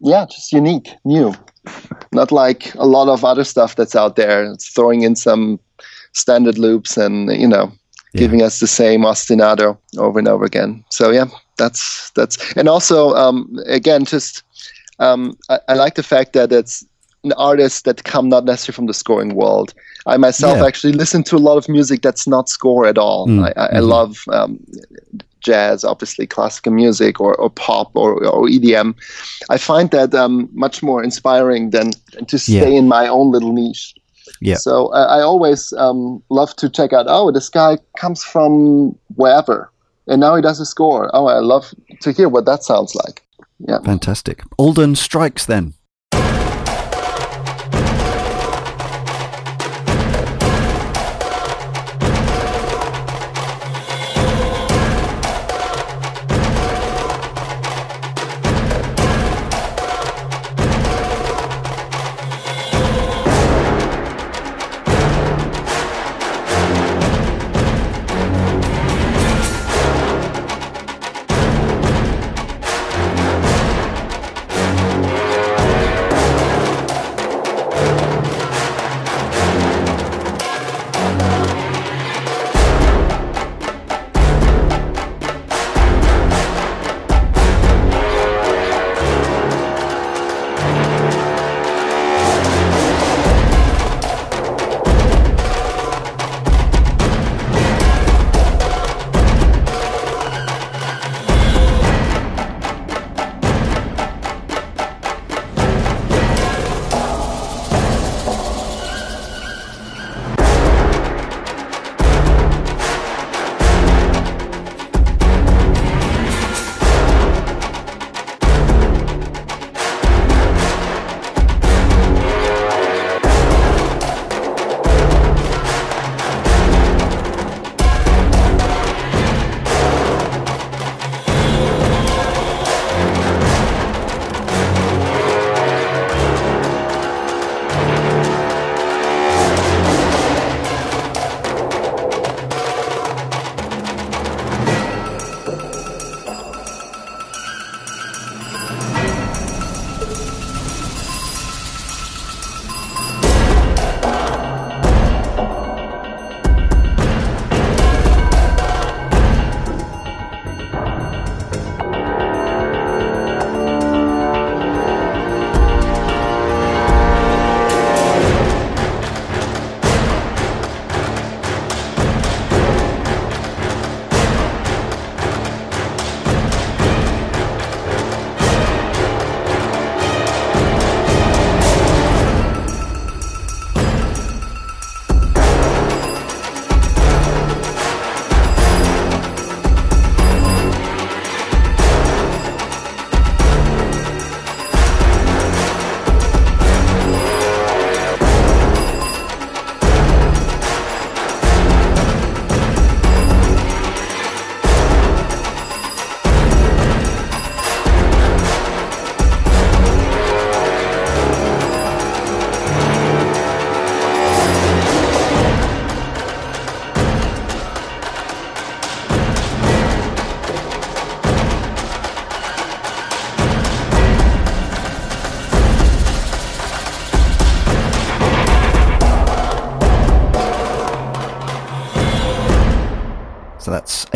[0.00, 1.34] yeah, just unique, new.
[2.12, 4.44] Not like a lot of other stuff that's out there.
[4.52, 5.60] It's throwing in some
[6.12, 7.72] standard loops and, you know,
[8.16, 8.20] yeah.
[8.20, 10.84] giving us the same ostinato over and over again.
[10.90, 14.42] So, yeah, that's, that's, and also, um, again, just,
[14.98, 16.84] um, I, I, like the fact that it's
[17.24, 19.74] an artist that come not necessarily from the scoring world.
[20.06, 20.66] I myself yeah.
[20.66, 23.26] actually listen to a lot of music that's not score at all.
[23.26, 23.44] Mm.
[23.44, 23.76] I, I, mm-hmm.
[23.76, 24.64] I, love um,
[25.40, 28.94] jazz, obviously classical music or, or pop or, or EDM.
[29.50, 32.78] I find that um, much more inspiring than, than to stay yeah.
[32.78, 33.94] in my own little niche.
[34.40, 34.56] Yeah.
[34.56, 37.06] So uh, I always um, love to check out.
[37.08, 39.70] Oh, this guy comes from wherever,
[40.06, 41.10] and now he does a score.
[41.14, 43.22] Oh, I love to hear what that sounds like.
[43.60, 43.80] Yeah.
[43.80, 44.42] Fantastic.
[44.58, 45.74] Alden strikes then.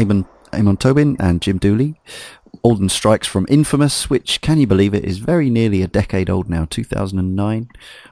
[0.01, 0.25] Amon,
[0.55, 2.01] Amon Tobin and Jim Dooley.
[2.63, 6.49] Alden Strikes from Infamous, which, can you believe it, is very nearly a decade old
[6.49, 7.69] now, 2009.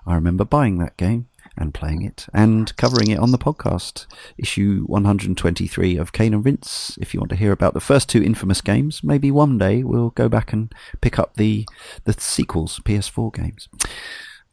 [0.06, 4.06] I remember buying that game and playing it and covering it on the podcast,
[4.36, 6.98] issue 123 of Cane and Rinse.
[7.00, 10.10] If you want to hear about the first two infamous games, maybe one day we'll
[10.10, 11.66] go back and pick up the
[12.04, 13.68] the sequels, PS4 games.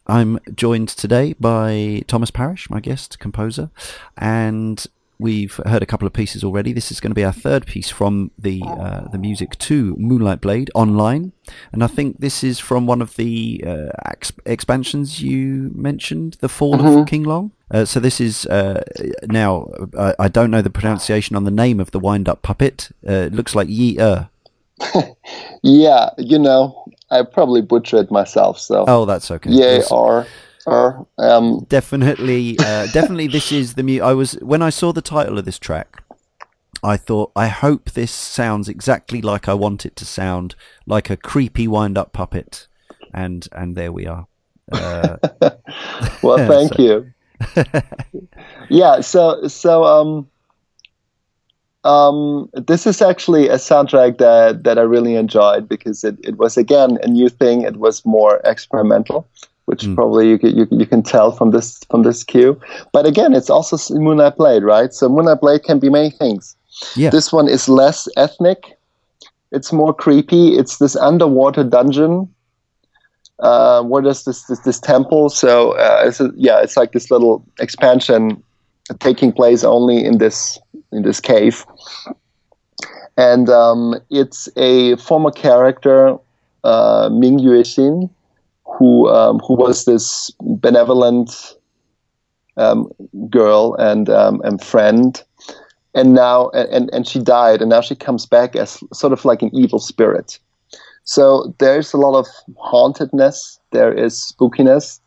[0.07, 3.71] I'm joined today by Thomas Parisch, my guest composer,
[4.17, 4.85] and
[5.19, 6.73] we've heard a couple of pieces already.
[6.73, 10.41] This is going to be our third piece from the uh, the music to Moonlight
[10.41, 11.31] Blade online,
[11.71, 16.49] and I think this is from one of the uh, ex- expansions you mentioned, the
[16.49, 16.99] Fall mm-hmm.
[16.99, 17.51] of Qinglong.
[17.71, 18.83] Uh, so this is uh,
[19.23, 19.67] now
[20.19, 22.89] I don't know the pronunciation on the name of the wind up puppet.
[23.07, 24.29] Uh, it looks like Yi Er.
[25.63, 28.59] yeah, you know, I probably butchered myself.
[28.59, 29.49] So oh, that's okay.
[29.49, 30.27] Yeah, or
[30.67, 35.37] um, definitely, uh, definitely, this is the mu- I was when I saw the title
[35.37, 36.03] of this track.
[36.83, 40.55] I thought, I hope this sounds exactly like I want it to sound,
[40.85, 42.67] like a creepy wind-up puppet,
[43.13, 44.27] and and there we are.
[44.71, 45.17] Uh,
[46.23, 47.05] well, thank you.
[48.69, 50.27] yeah, so so um,
[51.85, 56.57] um, this is actually a soundtrack that, that I really enjoyed because it, it was
[56.57, 57.61] again a new thing.
[57.61, 59.27] It was more experimental,
[59.65, 59.95] which mm.
[59.95, 62.59] probably you, you you can tell from this from this cue.
[62.91, 64.93] But again, it's also Moonlight Blade, right?
[64.93, 66.55] So Moonlight Blade can be many things.
[66.95, 67.09] Yeah.
[67.09, 68.77] This one is less ethnic.
[69.51, 70.57] It's more creepy.
[70.57, 72.29] It's this underwater dungeon.
[73.39, 75.29] Uh, what is this, this this temple?
[75.29, 78.41] So uh, it's a, yeah, it's like this little expansion
[78.99, 80.59] taking place only in this
[80.91, 81.65] in this cave.
[83.17, 86.17] And um, it's a former character,
[86.65, 88.09] uh, Ming Yuexin,
[88.77, 91.55] who um, who was this benevolent
[92.57, 92.91] um,
[93.29, 95.23] girl and um, and friend,
[95.93, 99.41] and now and and she died, and now she comes back as sort of like
[99.41, 100.39] an evil spirit.
[101.03, 102.27] So there's a lot of
[102.57, 103.59] hauntedness.
[103.71, 104.99] There is spookiness,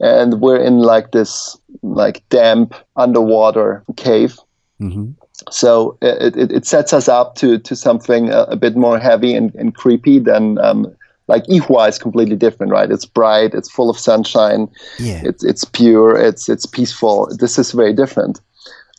[0.00, 4.36] and we're in like this like damp underwater cave
[4.82, 5.12] Mm-hmm.
[5.50, 9.34] So it, it, it, sets us up to, to something a, a bit more heavy
[9.34, 10.94] and, and creepy than um,
[11.28, 12.90] like Ihua is completely different, right?
[12.90, 14.68] It's bright, it's full of sunshine,
[14.98, 15.22] yeah.
[15.24, 17.28] it's it's pure, it's it's peaceful.
[17.38, 18.40] This is very different.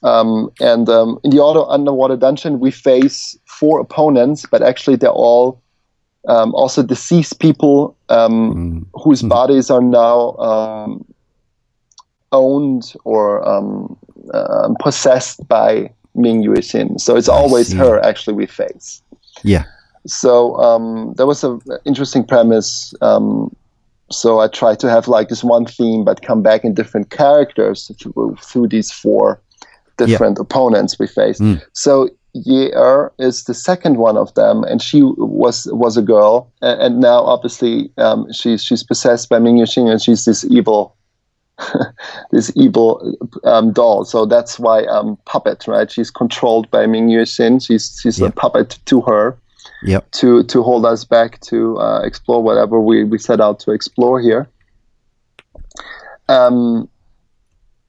[0.04, 5.10] Um, and um, in the auto underwater dungeon, we face four opponents, but actually they're
[5.10, 5.62] all
[6.28, 9.02] um, also deceased people um, mm.
[9.02, 9.30] whose mm.
[9.30, 11.06] bodies are now um,
[12.32, 13.98] owned or um,
[14.34, 17.00] uh, possessed by Ming Yuexin.
[17.00, 19.02] So it's always her actually we face.
[19.44, 19.66] Yeah.
[20.06, 22.94] So um, that was an interesting premise.
[23.02, 23.56] Um,
[24.12, 27.92] so I tried to have like this one theme, but come back in different characters
[28.00, 29.42] through, through these four
[29.98, 30.44] different yeah.
[30.44, 31.40] opponents we face.
[31.40, 31.64] Mm.
[31.74, 36.82] So Ye-er is the second one of them, and she was was a girl, and,
[36.82, 40.96] and now obviously um, she's she's possessed by Ming Yuexin, and she's this evil
[42.32, 44.04] this evil um, doll.
[44.04, 45.92] So that's why um, puppet, right?
[45.92, 47.64] She's controlled by Ming Yuexin.
[47.64, 48.32] She's she's yep.
[48.32, 49.38] a puppet to her.
[49.84, 50.12] Yep.
[50.12, 54.22] To to hold us back to uh, explore whatever we, we set out to explore
[54.22, 54.50] here.
[56.30, 56.90] Um,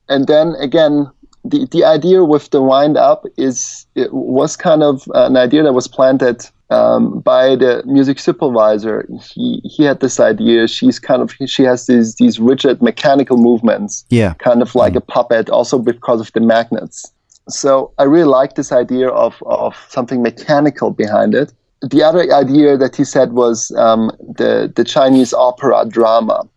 [0.09, 1.11] and then again,
[1.45, 5.73] the the idea with the wind up is it was kind of an idea that
[5.73, 9.07] was planted um, by the music supervisor.
[9.21, 10.67] He he had this idea.
[10.67, 14.05] She's kind of she has these these rigid mechanical movements.
[14.09, 14.99] Yeah, kind of like mm.
[14.99, 15.51] a puppet.
[15.51, 17.13] Also because of the magnets.
[17.49, 21.53] So I really like this idea of of something mechanical behind it.
[21.91, 26.49] The other idea that he said was um, the the Chinese opera drama.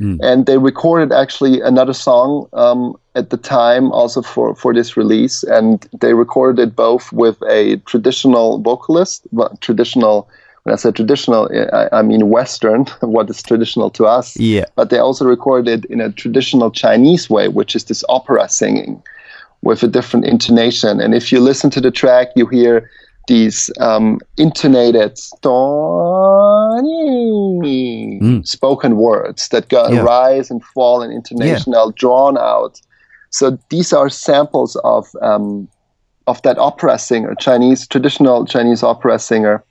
[0.00, 0.18] Mm.
[0.22, 5.42] And they recorded actually another song um, at the time also for, for this release.
[5.42, 9.26] And they recorded it both with a traditional vocalist,
[9.60, 10.28] traditional,
[10.62, 14.36] when I say traditional, I, I, mean Western, what is traditional to us.
[14.36, 14.64] Yeah.
[14.76, 19.02] But they also recorded in a traditional Chinese way, which is this opera singing
[19.62, 21.00] with a different intonation.
[21.00, 22.90] And if you listen to the track, you hear
[23.28, 25.16] these um, intonated
[28.20, 28.46] mm.
[28.46, 30.00] spoken words that go yeah.
[30.00, 31.86] rise and fall in intonation yeah.
[31.96, 32.80] drawn out.
[33.30, 35.68] So these are samples of um,
[36.26, 39.64] of that opera singer, Chinese traditional Chinese opera singer,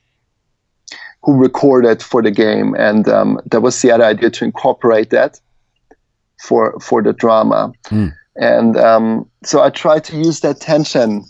[1.23, 5.39] who recorded for the game, and um, that was the other idea to incorporate that
[6.41, 7.71] for for the drama.
[7.85, 8.13] Mm.
[8.37, 11.25] And um, so I tried to use that tension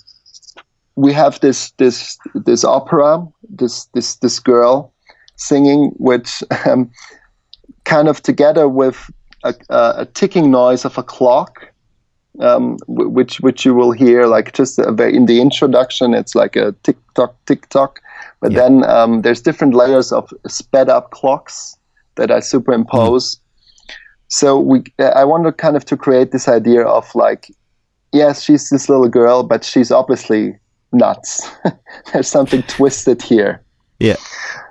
[0.95, 4.93] we have this this this opera, this this this girl
[5.35, 6.91] singing, which um,
[7.83, 9.09] kind of together with
[9.43, 11.71] a, a, ticking noise of a clock,
[12.39, 16.13] um, which which you will hear like just in the introduction.
[16.13, 17.99] It's like a tick tock tick tock,
[18.39, 18.59] but yeah.
[18.59, 21.77] then um, there's different layers of sped up clocks
[22.15, 23.35] that I superimpose.
[23.35, 23.39] Mm.
[24.27, 27.49] so we I wanted kind of to create this idea of like,
[28.11, 30.59] yes, she's this little girl, but she's obviously
[30.91, 31.49] nuts.
[32.13, 33.61] There's something twisted here.
[33.99, 34.17] Yeah.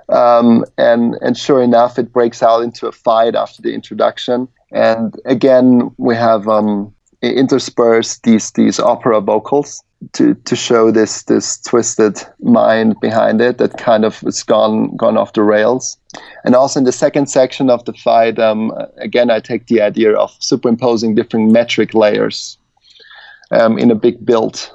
[0.09, 4.49] Um, and and sure enough, it breaks out into a fight after the introduction.
[4.73, 6.93] And again, we have um,
[7.23, 9.83] interspersed these these opera vocals
[10.13, 15.17] to to show this this twisted mind behind it that kind of has gone gone
[15.17, 15.99] off the rails.
[16.45, 20.13] And also in the second section of the fight, um, again, I take the idea
[20.15, 22.59] of superimposing different metric layers
[23.51, 24.71] um, in a big build.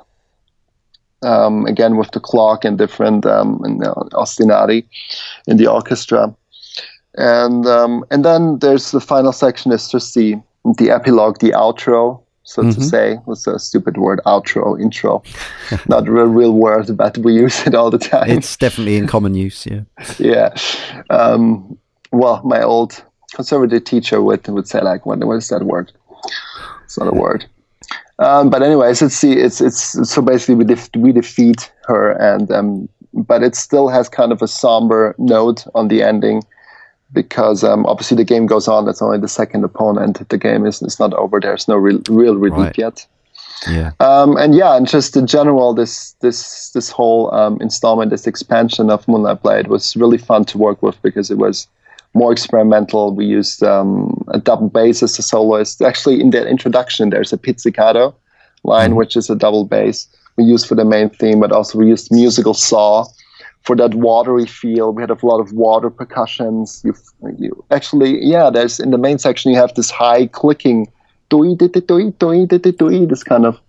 [1.26, 4.86] Um, again, with the clock and different um, and, uh, ostinati
[5.48, 6.34] in the orchestra,
[7.16, 10.36] and um, and then there's the final section is just the
[10.78, 12.80] the epilogue, the outro, so mm-hmm.
[12.80, 13.20] to say.
[13.26, 15.24] was a stupid word, outro, intro.
[15.88, 18.30] Not a real, real word, but we use it all the time.
[18.30, 19.82] It's definitely in common use, yeah.
[20.20, 20.56] yeah.
[21.10, 21.78] Um,
[22.12, 23.04] well, my old
[23.34, 25.92] conservative teacher would, would say, like, what, what is that word?
[26.84, 27.46] It's not a word.
[28.20, 32.90] Um, but anyways, it's it's it's so basically we def- we defeat her, and um,
[33.14, 36.44] but it still has kind of a somber note on the ending
[37.12, 38.86] because um, obviously the game goes on.
[38.86, 40.28] That's only the second opponent.
[40.30, 41.40] The game is, is not over.
[41.40, 42.78] There's no real, real relief right.
[42.78, 43.08] yet.
[43.70, 43.92] Yeah.
[44.00, 48.90] Um, and yeah, and just in general, this this this whole um, installment, this expansion
[48.90, 51.68] of Moonlight Blade was really fun to work with because it was
[52.16, 53.14] more experimental.
[53.14, 55.82] We used um, a double bass as a soloist.
[55.82, 58.16] Actually, in the introduction, there's a pizzicato
[58.64, 58.96] line, mm.
[58.96, 62.12] which is a double bass we used for the main theme, but also we used
[62.12, 63.06] musical saw
[63.62, 64.92] for that watery feel.
[64.92, 66.82] We had a lot of water percussions.
[66.84, 66.94] You,
[67.38, 70.92] you actually, yeah, there's in the main section you have this high clicking,
[73.08, 73.60] this kind of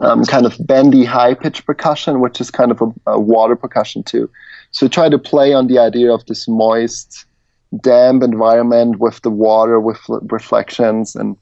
[0.00, 4.04] um, kind of bendy high pitch percussion, which is kind of a, a, water percussion
[4.04, 4.30] too.
[4.70, 7.24] So try to play on the idea of this moist,
[7.80, 11.36] damp environment with the water, with reflections and.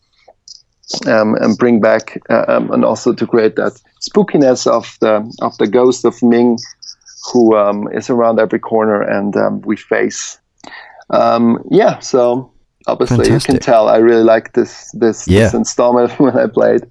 [1.05, 3.73] Um, and bring back um, and also to create that
[4.09, 6.59] spookiness of the of the ghost of Ming
[7.33, 10.39] who um, is around every corner and um, we face.
[11.11, 12.53] Um, yeah, so
[12.87, 13.49] obviously Fantastic.
[13.49, 15.45] you can tell I really like this this, yeah.
[15.45, 16.83] this installment when I played.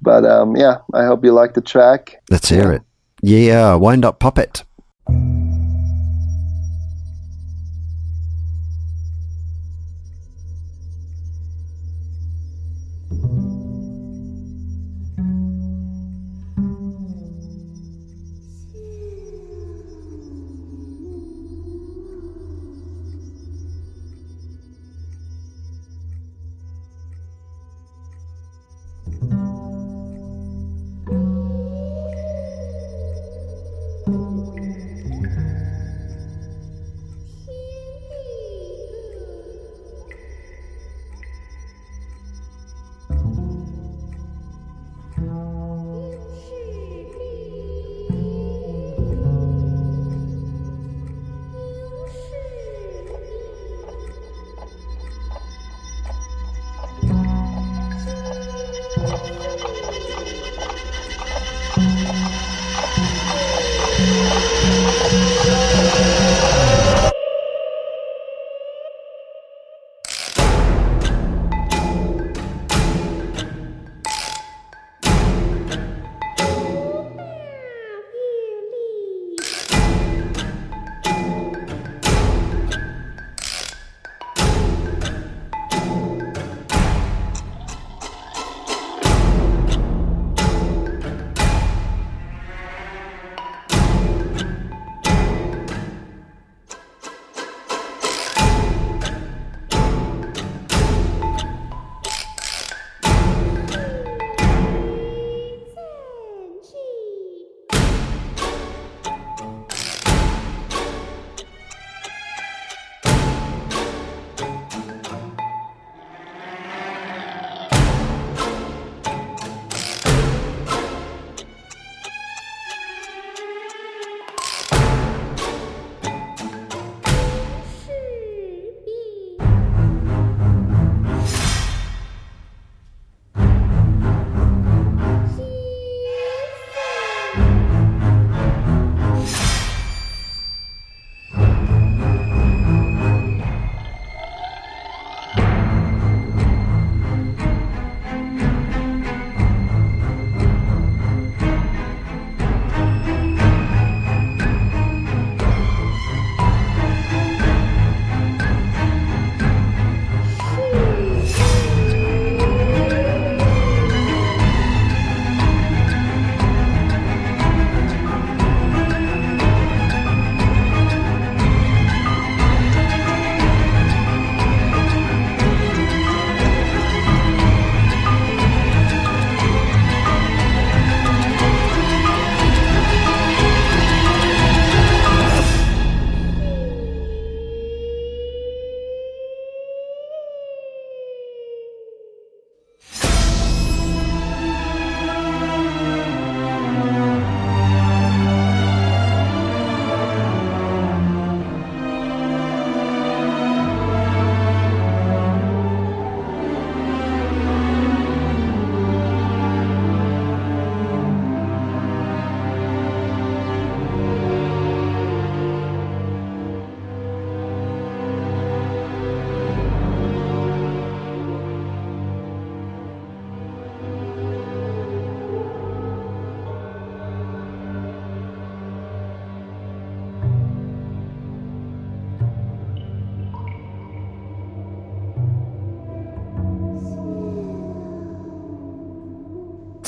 [0.00, 2.22] But um, yeah, I hope you like the track.
[2.30, 2.82] Let's hear it.
[3.22, 4.64] Yeah, wind up puppet.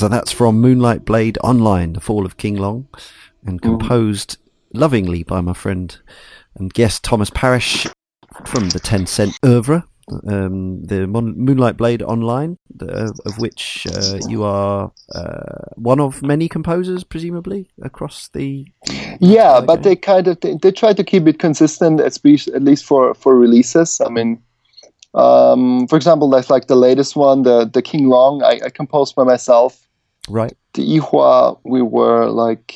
[0.04, 2.84] So that's from Moonlight Blade Online, The Fall of Qinglong,
[3.46, 3.62] and mm.
[3.62, 4.78] composed mm.
[4.78, 5.96] lovingly by my friend
[6.56, 7.90] and guest Thomas Parisch
[8.44, 9.82] from the Tencent Oeuvre,
[10.28, 16.22] um, the Mon- Moonlight Blade Online, the, of which uh, you are uh, one of
[16.22, 18.66] many composers, presumably across the.
[19.20, 23.14] Yeah, but they kind of they, they, try to keep it consistent, at least for
[23.14, 24.02] for releases.
[24.02, 24.42] I mean,
[25.14, 28.42] um, for example, that's like the latest one, the the Qinglong.
[28.42, 29.80] I, I composed by myself.
[30.28, 30.56] Right.
[30.74, 32.74] The Ihua, we were like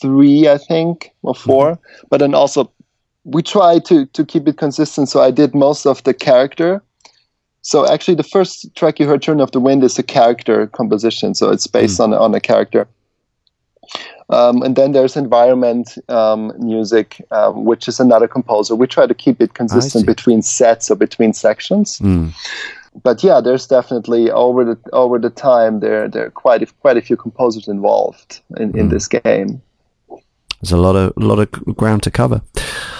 [0.00, 2.06] three, I think, or 4 mm-hmm.
[2.10, 2.70] But then also
[3.24, 5.08] we try to to keep it consistent.
[5.08, 6.82] So I did most of the character.
[7.62, 11.34] So actually, the first track you heard, "Turn of the Wind," is a character composition.
[11.34, 12.04] So it's based mm.
[12.04, 12.86] on on a character.
[14.28, 18.74] Um, and then there's environment um, music, um, which is another composer.
[18.74, 22.00] We try to keep it consistent between sets or between sections.
[22.00, 22.32] Mm.
[23.02, 26.96] But yeah, there's definitely over the over the time there there are quite a, quite
[26.96, 28.78] a few composers involved in, mm.
[28.80, 29.62] in this game.
[30.60, 32.40] There's a lot of a lot of ground to cover.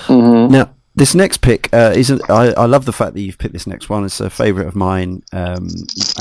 [0.06, 0.52] Mm-hmm.
[0.52, 2.22] Now, this next pick uh, isn't.
[2.30, 4.06] I, I, love the fact that you've picked this next one.
[4.06, 5.68] It's a favourite of mine, um,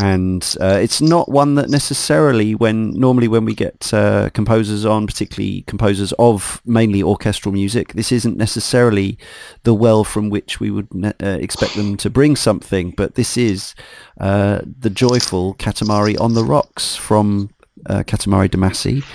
[0.01, 5.07] and uh, it's not one that necessarily when normally when we get uh, composers on,
[5.07, 9.17] particularly composers of mainly orchestral music, this isn't necessarily
[9.63, 12.91] the well from which we would ne- uh, expect them to bring something.
[12.91, 13.75] But this is
[14.19, 17.49] uh, the joyful Katamari on the Rocks from
[17.85, 19.05] uh, Katamari Damacy.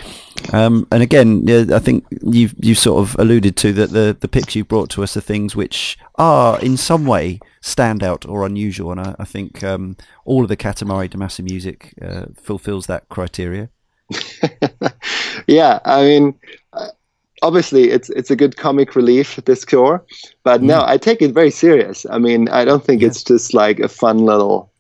[0.52, 4.54] Um, and again, I think you've you sort of alluded to that the the picks
[4.54, 9.00] you brought to us are things which are in some way standout or unusual, and
[9.00, 13.68] I, I think um, all of the Katamari Damacy music uh, fulfills that criteria.
[15.46, 16.34] yeah, I mean,
[16.72, 16.88] uh,
[17.42, 20.04] obviously it's it's a good comic relief this score,
[20.42, 20.64] but mm.
[20.64, 22.06] no, I take it very serious.
[22.10, 23.08] I mean, I don't think yeah.
[23.08, 24.70] it's just like a fun little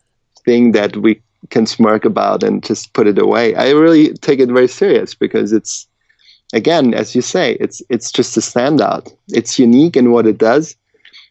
[0.44, 3.54] thing that we can smirk about and just put it away.
[3.54, 5.86] I really take it very serious because it's
[6.52, 9.14] again, as you say, it's it's just a standout.
[9.28, 10.76] It's unique in what it does,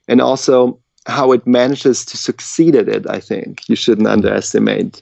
[0.07, 3.09] and also how it manages to succeed at it.
[3.09, 5.01] I think you shouldn't underestimate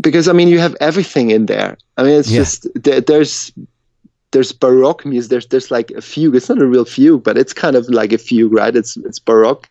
[0.00, 1.76] because I mean you have everything in there.
[1.96, 2.40] I mean it's yeah.
[2.40, 3.52] just there, there's
[4.30, 5.30] there's baroque music.
[5.30, 6.34] There's there's like a fugue.
[6.36, 8.74] It's not a real fugue, but it's kind of like a fugue, right?
[8.74, 9.68] It's it's baroque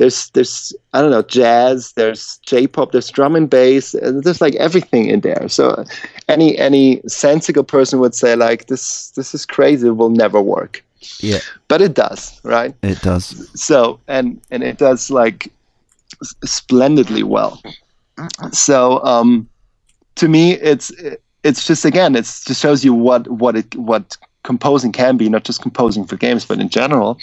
[0.00, 4.54] there's there's I don't know jazz, there's J-pop, there's drum and bass, and there's like
[4.54, 5.46] everything in there.
[5.48, 5.84] So
[6.26, 10.82] any any sensible person would say like this this is crazy, it will never work.
[11.18, 12.74] Yeah, but it does, right?
[12.82, 13.50] It does.
[13.60, 15.52] So and and it does like
[16.44, 17.60] splendidly well.
[18.52, 19.50] So um,
[20.14, 20.90] to me, it's
[21.44, 25.44] it's just again, it just shows you what what it what composing can be, not
[25.44, 27.18] just composing for games, but in general.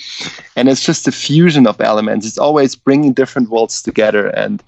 [0.56, 2.26] And it's just a fusion of elements.
[2.26, 4.28] It's always bringing different worlds together.
[4.30, 4.64] And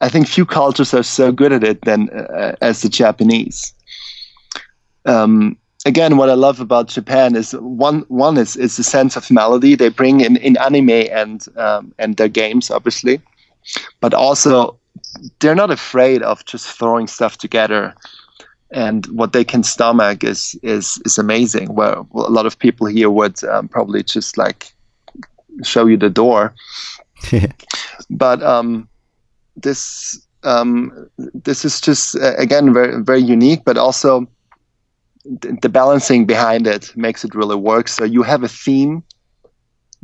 [0.00, 3.72] I think few cultures are so good at it than uh, as the Japanese.
[5.04, 9.30] Um, again, what I love about Japan is one one is is the sense of
[9.30, 13.20] melody they bring in in anime and um, and their games, obviously,
[14.00, 14.78] but also
[15.38, 17.94] they're not afraid of just throwing stuff together
[18.72, 21.74] and what they can stomach is is is amazing.
[21.74, 24.72] Where a lot of people here would um, probably just like
[25.62, 26.54] show you the door.
[28.10, 28.88] but um,
[29.56, 34.26] this um, this is just uh, again very very unique, but also
[35.40, 37.88] th- the balancing behind it makes it really work.
[37.88, 39.02] So you have a theme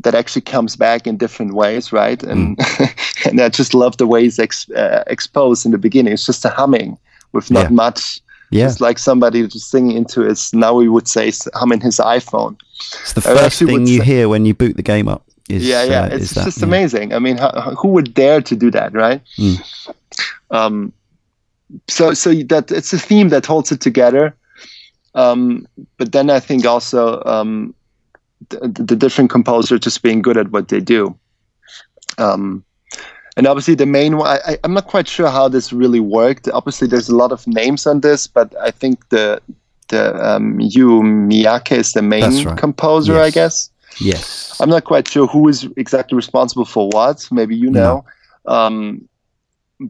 [0.00, 2.22] that actually comes back in different ways, right?
[2.22, 3.26] And mm.
[3.26, 6.12] and I just love the way it's ex- uh, exposed in the beginning.
[6.12, 6.98] It's just a humming
[7.32, 7.70] with not yeah.
[7.70, 8.20] much
[8.50, 8.66] yeah.
[8.66, 12.58] It's like somebody just singing into his, now we would say, humming his iPhone.
[13.00, 15.24] It's the first thing you say, hear when you boot the game up.
[15.48, 16.02] Is, yeah, yeah.
[16.02, 17.12] Uh, it's just that, amazing.
[17.12, 19.22] I mean, how, who would dare to do that, right?
[19.38, 19.94] Mm.
[20.50, 20.92] Um,
[21.88, 24.34] so, so that it's a theme that holds it together.
[25.14, 25.66] Um,
[25.96, 27.74] but then I think also um,
[28.50, 31.18] the, the, different composers just being good at what they do.
[32.18, 32.64] Um,
[33.38, 36.88] and obviously the main one I, am not quite sure how this really worked obviously
[36.88, 39.40] there's a lot of names on this but i think the
[39.88, 42.58] the um, Yuu Miyake is the main right.
[42.58, 43.26] composer yes.
[43.26, 43.70] i guess
[44.00, 48.04] yes i'm not quite sure who is exactly responsible for what maybe you know
[48.46, 48.52] no.
[48.52, 49.08] um,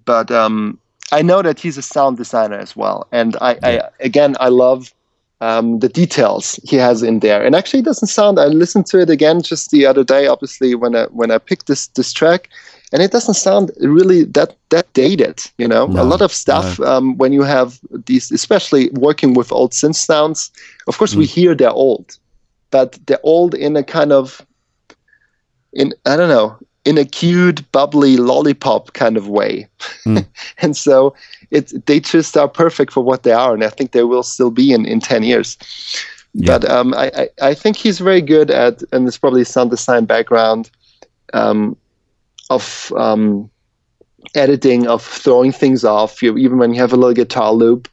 [0.05, 0.79] but um,
[1.11, 3.89] i know that he's a sound designer as well and i, yeah.
[4.01, 4.93] I again i love
[5.41, 7.45] um, the details he has in there.
[7.45, 8.41] And actually, it doesn't sound.
[8.41, 10.27] I listened to it again just the other day.
[10.27, 12.49] Obviously, when I when I picked this this track,
[12.93, 16.79] and it doesn't sound really that that dated you know no, a lot of stuff
[16.79, 16.87] no.
[16.87, 20.51] um, when you have these especially working with old synth sounds
[20.87, 21.19] of course mm.
[21.19, 22.19] we hear they're old
[22.71, 24.45] but they're old in a kind of
[25.73, 26.59] in i don't know
[26.89, 29.69] in a cute, bubbly lollipop kind of way.
[30.07, 30.27] Mm.
[30.59, 31.15] and so
[31.51, 34.51] it they just are perfect for what they are, and I think they will still
[34.51, 35.59] be in, in ten years.
[36.33, 36.59] Yeah.
[36.59, 40.07] But um, I, I, I think he's very good at, and it's probably sound design
[40.07, 40.71] background,
[41.35, 41.77] um,
[42.51, 43.51] of um,
[44.35, 46.23] editing, of throwing things off.
[46.23, 47.89] You, even when you have a little guitar loop,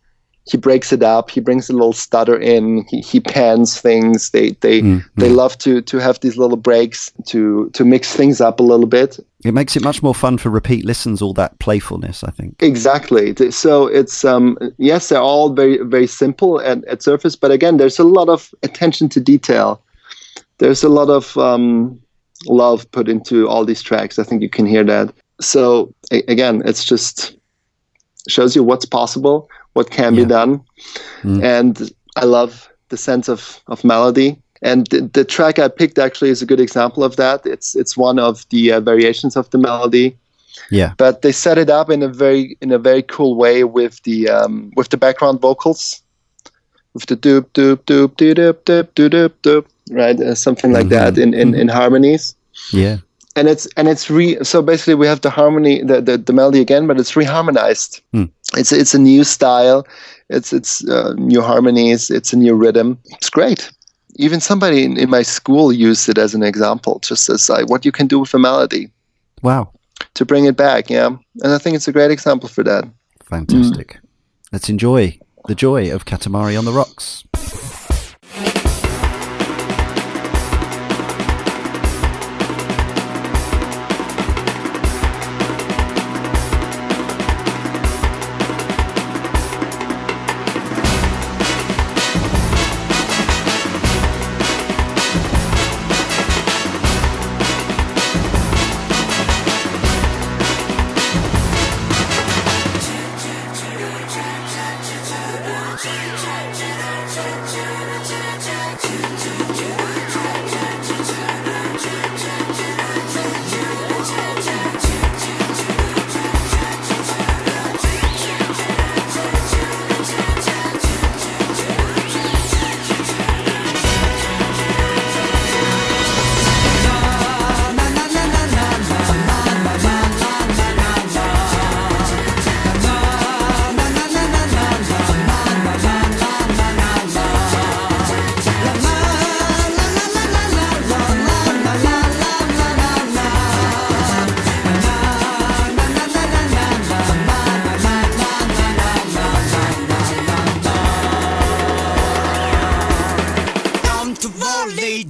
[0.47, 1.31] he breaks it up.
[1.31, 2.85] He brings a little stutter in.
[2.89, 4.29] He, he pans things.
[4.29, 8.41] They they mm, they love to to have these little breaks to to mix things
[8.41, 9.19] up a little bit.
[9.43, 11.21] It makes it much more fun for repeat listens.
[11.21, 12.61] All that playfulness, I think.
[12.61, 13.33] Exactly.
[13.49, 17.97] So it's um yes, they're all very very simple at, at surface, but again, there's
[17.97, 19.81] a lot of attention to detail.
[20.59, 21.99] There's a lot of um,
[22.47, 24.19] love put into all these tracks.
[24.19, 25.13] I think you can hear that.
[25.41, 27.37] So a- again, it's just
[28.27, 30.23] shows you what's possible what can yeah.
[30.23, 30.61] be done.
[31.21, 31.43] Mm.
[31.43, 34.41] And I love the sense of, of melody.
[34.61, 37.45] And the, the, track I picked actually is a good example of that.
[37.45, 40.17] It's it's one of the uh, variations of the melody.
[40.71, 40.93] Yeah.
[40.97, 44.29] But they set it up in a very in a very cool way with the
[44.29, 46.01] um, with the background vocals,
[46.93, 50.87] with the doop doop doop doop doop doop doop doop, doop right, uh, something like
[50.87, 51.15] mm-hmm.
[51.15, 52.35] that in, in, in harmonies.
[52.71, 52.97] Yeah.
[53.37, 56.61] And it's and it's re so basically we have the harmony the the, the melody
[56.61, 58.01] again but it's reharmonized.
[58.13, 58.31] Mm.
[58.53, 59.85] it's it's a new style.
[60.29, 62.09] It's it's uh, new harmonies.
[62.09, 62.97] It's a new rhythm.
[63.07, 63.69] It's great.
[64.15, 67.83] Even somebody in, in my school used it as an example just as like what
[67.83, 68.89] you can do with a melody.
[69.41, 69.73] Wow.
[70.13, 71.07] To bring it back yeah.
[71.07, 72.85] And i think it's a great example for that.
[73.25, 73.87] Fantastic.
[73.87, 73.99] Mm.
[74.53, 77.23] let's enjoy the joy of katamari on the rocks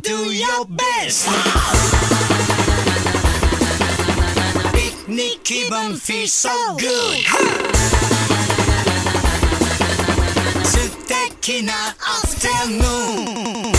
[0.01, 1.27] do your best.
[4.73, 7.23] Picnic, keep them feel so good.
[7.25, 7.75] Huh.
[11.45, 13.71] きなアフタヌーン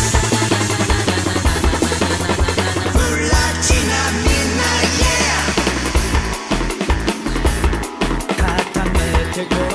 [2.93, 3.91] プラチナ
[4.23, 8.37] みんなイエー
[8.71, 8.97] 固め
[9.35, 9.66] て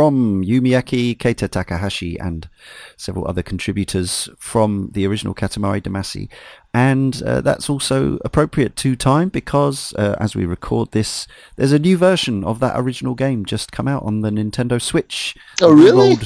[0.00, 2.48] from Yuu Miyake, Keita Takahashi, and
[2.96, 6.30] several other contributors from the original Katamari Damacy.
[6.72, 11.78] And uh, that's also appropriate to time because, uh, as we record this, there's a
[11.78, 15.36] new version of that original game just come out on the Nintendo Switch.
[15.60, 16.16] Oh, really?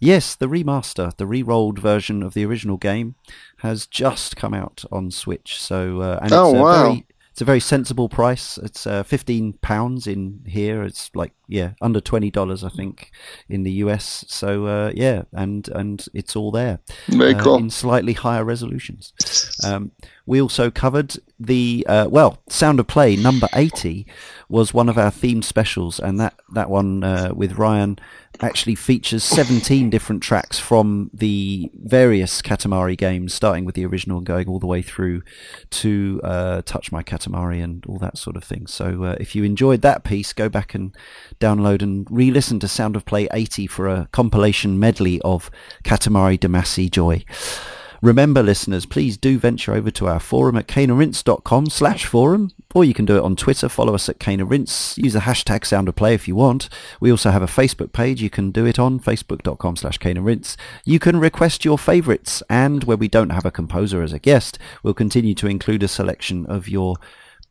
[0.00, 3.14] yes, the remaster, the re-rolled version of the original game
[3.58, 5.56] has just come out on Switch.
[5.56, 6.82] So, uh, and oh, it's wow.
[6.82, 7.06] very
[7.40, 8.58] it's a very sensible price.
[8.58, 10.82] It's uh, fifteen pounds in here.
[10.82, 13.12] It's like yeah, under twenty dollars I think
[13.48, 14.26] in the US.
[14.28, 16.80] So uh, yeah, and and it's all there.
[17.08, 17.56] Very uh, cool.
[17.56, 19.14] In slightly higher resolutions.
[19.64, 19.92] Um,
[20.26, 24.06] we also covered the uh, well, Sound of Play number eighty
[24.50, 27.98] was one of our themed specials, and that that one uh, with Ryan
[28.42, 34.26] actually features 17 different tracks from the various Katamari games, starting with the original and
[34.26, 35.22] going all the way through
[35.70, 38.66] to uh, Touch My Katamari and all that sort of thing.
[38.66, 40.96] So uh, if you enjoyed that piece, go back and
[41.38, 45.50] download and re-listen to Sound of Play 80 for a compilation medley of
[45.84, 47.24] Katamari Damacy Joy.
[48.02, 52.94] Remember, listeners, please do venture over to our forum at caneandrinse.com slash forum, or you
[52.94, 53.68] can do it on Twitter.
[53.68, 54.96] Follow us at caneandrinse.
[54.96, 56.70] Use the hashtag sound of play if you want.
[56.98, 58.22] We also have a Facebook page.
[58.22, 60.56] You can do it on facebook.com slash caneandrinse.
[60.86, 64.58] You can request your favourites, and where we don't have a composer as a guest,
[64.82, 66.96] we'll continue to include a selection of your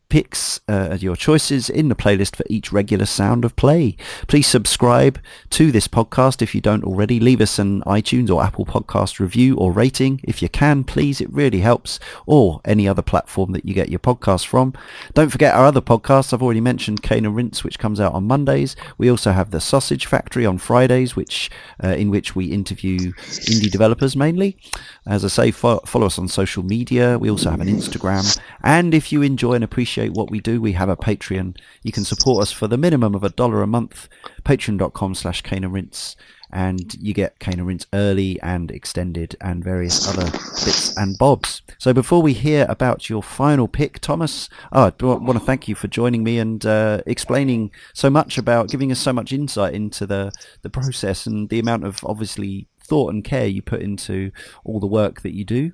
[0.09, 3.95] picks uh, your choices in the playlist for each regular sound of play.
[4.27, 5.19] Please subscribe
[5.51, 7.19] to this podcast if you don't already.
[7.19, 11.21] Leave us an iTunes or Apple Podcast review or rating if you can, please.
[11.21, 11.99] It really helps.
[12.25, 14.73] Or any other platform that you get your podcast from.
[15.13, 16.33] Don't forget our other podcasts.
[16.33, 18.75] I've already mentioned Cane and Rinse, which comes out on Mondays.
[18.97, 21.51] We also have the Sausage Factory on Fridays, which
[21.83, 24.57] uh, in which we interview indie developers mainly.
[25.05, 27.19] As I say, fo- follow us on social media.
[27.19, 28.39] We also have an Instagram.
[28.63, 31.57] And if you enjoy and appreciate appreciate what we do, we have a Patreon.
[31.83, 34.07] You can support us for the minimum of a dollar a month.
[34.43, 36.15] Patreon.com slash Cane and Rinse.
[36.51, 41.61] And you get Cane and Rinse early and extended and various other bits and bobs.
[41.77, 45.75] So before we hear about your final pick, Thomas, oh, I want to thank you
[45.75, 50.07] for joining me and uh, explaining so much about, giving us so much insight into
[50.07, 50.31] the,
[50.61, 54.31] the process and the amount of obviously thought and care you put into
[54.63, 55.73] all the work that you do.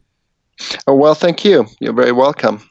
[0.88, 1.68] Oh, well, thank you.
[1.80, 2.70] You're very welcome.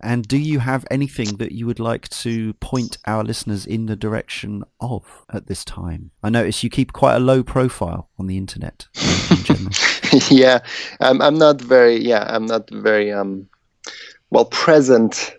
[0.00, 3.96] And do you have anything that you would like to point our listeners in the
[3.96, 6.10] direction of at this time?
[6.22, 8.86] I notice you keep quite a low profile on the internet.
[10.30, 10.58] yeah,
[11.00, 11.96] um, I'm not very.
[11.96, 13.48] Yeah, I'm not very um,
[14.30, 15.34] well present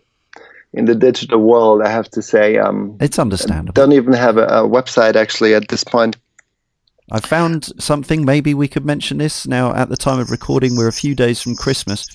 [0.74, 1.82] in the digital world.
[1.84, 2.58] I have to say.
[2.58, 3.80] Um, it's understandable.
[3.80, 6.18] I Don't even have a, a website actually at this point.
[7.12, 8.26] I found something.
[8.26, 9.74] Maybe we could mention this now.
[9.74, 12.08] At the time of recording, we're a few days from Christmas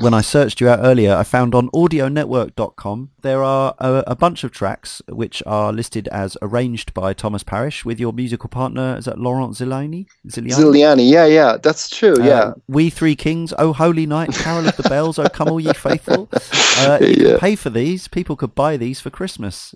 [0.00, 4.44] when I searched you out earlier, I found on audionetwork.com there are a, a, bunch
[4.44, 9.06] of tracks which are listed as arranged by Thomas Parisch with your musical partner, is
[9.06, 10.06] that Laurent Ziliani?
[10.28, 12.52] Ziliani, Ziliani yeah, yeah, that's true, uh, yeah.
[12.68, 16.28] We Three Kings, Oh Holy Night, Carol of the Bells, Oh Come All Ye Faithful.
[16.78, 17.16] Uh, you yeah.
[17.16, 18.06] could pay for these.
[18.06, 19.74] People could buy these for Christmas.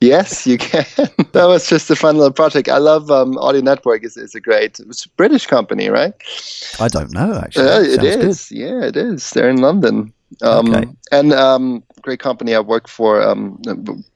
[0.00, 0.86] Yes, you can.
[1.32, 2.68] that was just a fun little project.
[2.68, 4.02] I love um, Audio Network.
[4.02, 6.14] is is a great it's a British company, right?
[6.80, 7.68] I don't know actually.
[7.68, 8.48] Uh, it is.
[8.48, 8.58] Good.
[8.58, 9.30] Yeah, it is.
[9.30, 10.12] They're in London.
[10.42, 10.88] Um, okay.
[11.10, 13.60] And um, great company I work for um,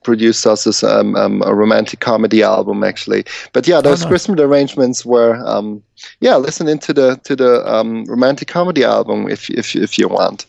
[0.04, 3.24] produced us um, um, a romantic comedy album actually.
[3.52, 4.08] But yeah, those oh, nice.
[4.08, 5.82] Christmas arrangements were um,
[6.20, 10.46] yeah, listen into the to the um, romantic comedy album if if if you want.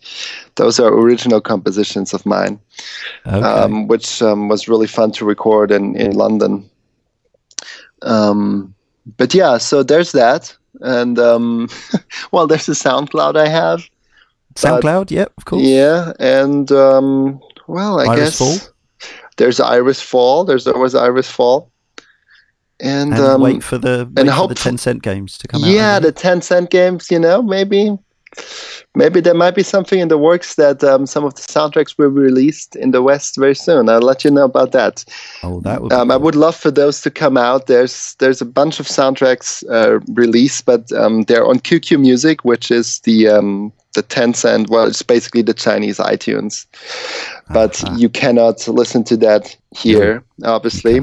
[0.56, 2.60] Those are original compositions of mine,
[3.26, 3.40] okay.
[3.40, 6.70] Um, which was really fun to record in in London.
[8.02, 11.18] but yeah, so there's that, and
[12.32, 13.90] well, there's a SoundCloud I have
[14.56, 15.64] SoundCloud, yeah, of course.
[15.64, 18.74] Yeah, and um, well, I Iris guess Fall?
[19.38, 20.46] there's Iris Fall.
[20.46, 21.72] There's always Iris Fall.
[22.80, 25.70] And, and um, wait for the wait and for the Tencent games to come out.
[25.70, 27.10] Yeah, the ten cent games.
[27.10, 27.98] You know, maybe
[28.96, 32.10] maybe there might be something in the works that um, some of the soundtracks will
[32.10, 33.88] be released in the West very soon.
[33.88, 35.06] I'll let you know about that.
[35.44, 35.94] Oh, that would.
[35.94, 36.14] Um, cool.
[36.14, 37.68] I would love for those to come out.
[37.68, 42.72] There's there's a bunch of soundtracks uh, released, but um, they're on QQ Music, which
[42.72, 44.70] is the um, the Tencent.
[44.70, 46.66] Well, it's basically the Chinese iTunes,
[47.52, 47.96] but uh-huh.
[47.98, 51.02] you cannot listen to that here, obviously.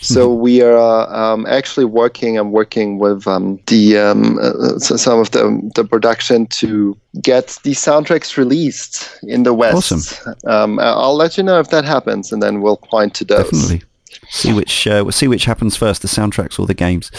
[0.00, 2.38] so we are um, actually working.
[2.38, 7.72] I'm working with um, the um, uh, some of the the production to get the
[7.72, 9.92] soundtracks released in the West.
[9.92, 10.34] Awesome.
[10.46, 13.50] Um, I'll let you know if that happens, and then we'll point to those.
[13.50, 13.82] Definitely.
[14.30, 17.10] See which uh, we'll see which happens first, the soundtracks or the games.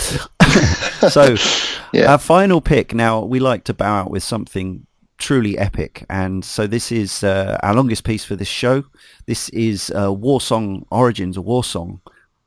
[1.11, 1.35] so,
[1.93, 2.11] yeah.
[2.11, 2.93] our final pick.
[2.93, 4.85] Now we like to bow out with something
[5.19, 6.05] truly epic.
[6.09, 8.85] And so this is uh, our longest piece for this show.
[9.27, 12.01] This is uh, War Song Origins, a war song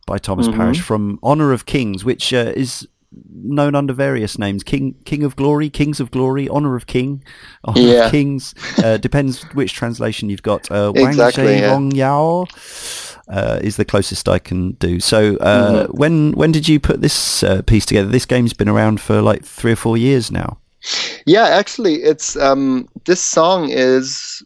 [0.06, 0.60] by Thomas mm-hmm.
[0.60, 2.88] Parisch from Honor of Kings, which uh, is
[3.30, 7.22] known under various names: King, King of Glory, Kings of Glory, Honor of King,
[7.64, 8.06] Honor yeah.
[8.06, 8.54] of Kings.
[8.82, 10.70] Uh, depends which translation you've got.
[10.70, 11.70] Uh, exactly, Wang yeah.
[11.70, 12.46] Rong Yao.
[13.28, 14.98] Uh, is the closest I can do.
[14.98, 15.96] So, uh, mm-hmm.
[15.96, 18.08] when when did you put this uh, piece together?
[18.08, 20.58] This game's been around for like three or four years now.
[21.26, 24.42] Yeah, actually, it's um, this song is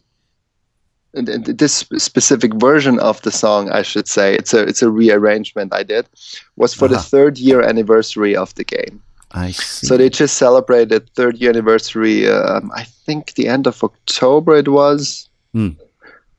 [1.13, 4.35] this specific version of the song, I should say.
[4.35, 6.07] It's a it's a rearrangement I did.
[6.55, 6.95] Was for uh-huh.
[6.95, 9.01] the third year anniversary of the game.
[9.31, 9.87] I see.
[9.87, 12.29] So they just celebrated third year anniversary.
[12.29, 15.29] Um, I think the end of October it was.
[15.53, 15.69] Hmm.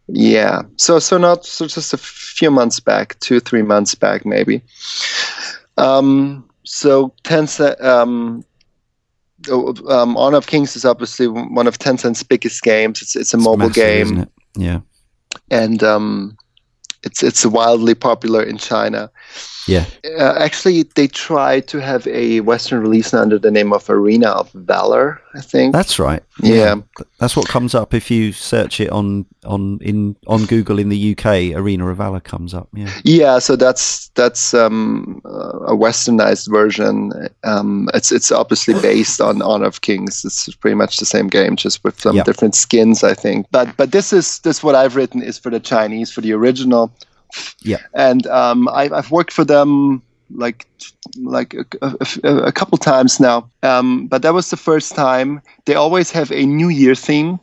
[0.06, 0.62] Yeah.
[0.76, 4.62] So so not so just a few months back, two three months back maybe.
[5.76, 8.44] Um, so Tencent, um,
[9.48, 13.02] um, Honor of Kings is obviously one of Tencent's biggest games.
[13.02, 14.26] It's it's a it's mobile massive, game.
[14.56, 14.80] Yeah,
[15.50, 16.36] and um,
[17.02, 19.10] it's it's wildly popular in China.
[19.68, 19.84] Yeah.
[20.18, 24.50] Uh, actually, they tried to have a Western release under the name of Arena of
[24.52, 25.20] Valor.
[25.34, 26.22] I think that's right.
[26.42, 26.54] Yeah.
[26.54, 27.04] yeah.
[27.18, 31.12] that's what comes up if you search it on on in on Google in the
[31.12, 31.54] UK.
[31.54, 32.68] Arena of Valor comes up.
[32.72, 32.92] Yeah.
[33.04, 33.38] Yeah.
[33.38, 37.12] So that's that's um, a westernized version.
[37.44, 40.24] Um, it's it's obviously based on Honor of Kings.
[40.24, 43.46] It's pretty much the same game, just with some different skins, I think.
[43.50, 46.92] But but this is this what I've written is for the Chinese for the original
[47.62, 47.78] yeah.
[47.94, 50.66] And um, I, have worked for them like
[51.22, 53.48] like a, a, a couple times now.
[53.62, 55.40] Um, but that was the first time.
[55.64, 57.40] They always have a New Year theme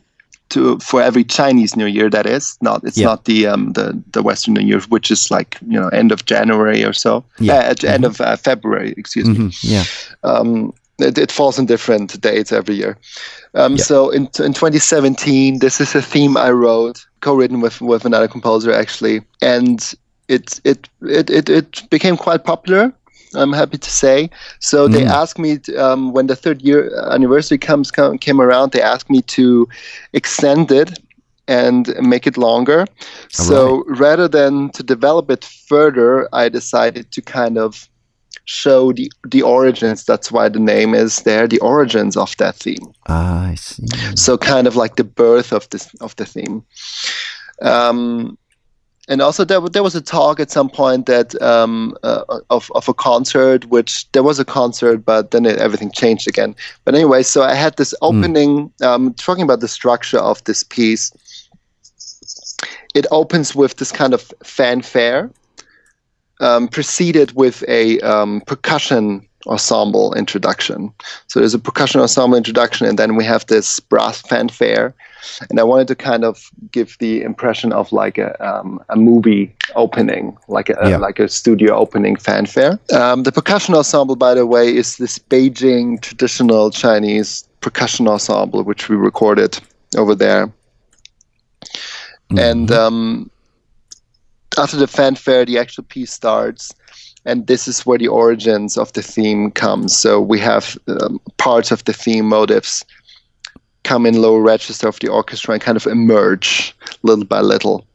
[0.50, 2.08] to for every Chinese New Year.
[2.08, 2.84] That is not.
[2.84, 3.06] It's yeah.
[3.06, 6.24] not the um the the Western New Year, which is like you know end of
[6.24, 7.24] January or so.
[7.38, 7.54] Yeah.
[7.54, 7.88] Uh, mm-hmm.
[7.88, 8.94] End of uh, February.
[8.96, 9.46] Excuse mm-hmm.
[9.46, 9.52] me.
[9.62, 9.84] Yeah.
[10.22, 12.98] Um, it, it, falls in different dates every year.
[13.54, 13.84] Um, yeah.
[13.84, 18.72] So in in 2017, this is a theme I wrote co-written with with another composer
[18.72, 19.94] actually, and
[20.28, 22.92] it it it it, it became quite popular.
[23.34, 24.30] I'm happy to say.
[24.60, 24.92] So mm.
[24.92, 28.72] they asked me to, um, when the third year anniversary comes come, came around.
[28.72, 29.68] They asked me to
[30.12, 30.98] extend it
[31.48, 32.80] and make it longer.
[32.80, 32.86] All
[33.28, 33.98] so right.
[33.98, 37.88] rather than to develop it further, I decided to kind of
[38.44, 40.04] show the the origins.
[40.04, 41.48] That's why the name is there.
[41.48, 42.92] The origins of that theme.
[43.08, 43.86] Ah, I see.
[44.14, 46.64] So kind of like the birth of this of the theme.
[47.62, 48.38] Um,
[49.08, 52.88] and also there, there was a talk at some point that um, uh, of, of
[52.88, 56.54] a concert which there was a concert but then it, everything changed again
[56.84, 58.06] but anyway so i had this hmm.
[58.06, 58.84] opening mm.
[58.84, 61.12] um, talking about the structure of this piece
[62.94, 65.30] it opens with this kind of fanfare
[66.40, 70.92] um, preceded with a um, percussion ensemble introduction.
[71.28, 74.94] So there's a percussion ensemble introduction, and then we have this brass fanfare.
[75.50, 79.54] And I wanted to kind of give the impression of like a um, a movie
[79.74, 80.96] opening, like a yeah.
[80.98, 82.78] like a studio opening fanfare.
[82.92, 88.88] Um, the percussion ensemble, by the way, is this Beijing traditional Chinese percussion ensemble, which
[88.88, 89.58] we recorded
[89.96, 90.46] over there.
[92.30, 92.38] Mm-hmm.
[92.38, 93.30] And um,
[94.58, 96.74] after the fanfare, the actual piece starts,
[97.24, 99.96] and this is where the origins of the theme comes.
[99.96, 102.84] So we have um, parts of the theme motives
[103.84, 107.86] come in lower register of the orchestra and kind of emerge little by little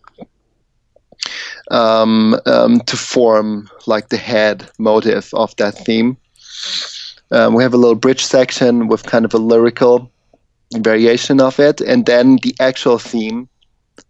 [1.69, 6.17] um, um, to form like the head motive of that theme.
[7.31, 10.11] Um, we have a little bridge section with kind of a lyrical
[10.75, 13.47] variation of it, and then the actual theme,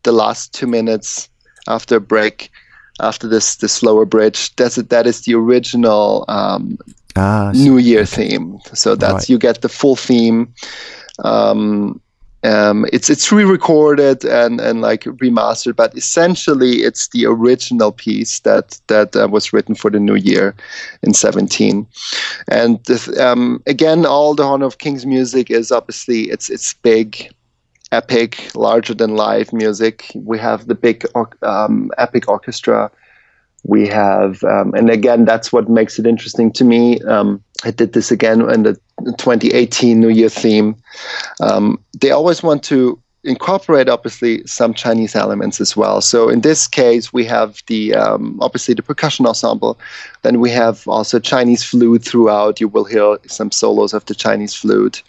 [0.03, 1.29] the last two minutes
[1.67, 2.51] after a break,
[2.99, 4.55] after this this slower bridge.
[4.55, 4.89] That's it.
[4.89, 6.77] That is the original um,
[7.15, 8.59] ah, New Year theme.
[8.73, 9.29] So that's right.
[9.29, 10.53] you get the full theme.
[11.23, 12.01] Um,
[12.43, 18.79] um, it's it's re-recorded and and like remastered, but essentially it's the original piece that
[18.87, 20.55] that uh, was written for the new year
[21.03, 21.85] in 17.
[22.47, 22.79] And
[23.19, 27.31] um, again, all the Honor of Kings music is obviously it's it's big,
[27.91, 30.11] epic, larger than life music.
[30.15, 31.05] We have the big
[31.41, 32.91] um, epic orchestra.
[33.63, 36.99] We have um, and again that's what makes it interesting to me.
[37.01, 38.73] Um, i did this again in the
[39.17, 40.75] 2018 new year theme.
[41.41, 46.01] Um, they always want to incorporate obviously some chinese elements as well.
[46.01, 49.77] So in this case we have the um, obviously the percussion ensemble.
[50.23, 52.59] Then we have also chinese flute throughout.
[52.59, 55.03] You will hear some solos of the chinese flute.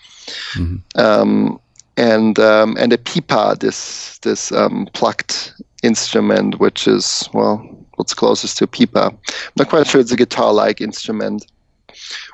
[0.55, 1.01] Mm-hmm.
[1.01, 1.59] Um,
[1.97, 4.51] and um, and a pipa this this
[4.95, 5.53] plucked
[5.83, 7.59] instrument which is well
[7.97, 9.07] what's closest to a pipa.
[9.07, 9.19] I'm
[9.57, 11.47] not quite sure it's a guitar-like instrument,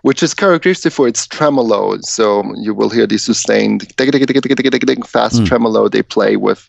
[0.02, 1.98] which is characteristic for its tremolo.
[2.00, 3.94] So you will hear the sustained
[5.02, 5.46] fast mm.
[5.46, 6.68] tremolo they play with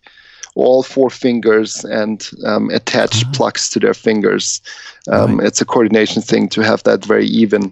[0.55, 3.31] all four fingers and um, attach uh-huh.
[3.33, 4.61] plucks to their fingers.
[5.09, 5.47] Um, right.
[5.47, 7.71] It's a coordination thing to have that very even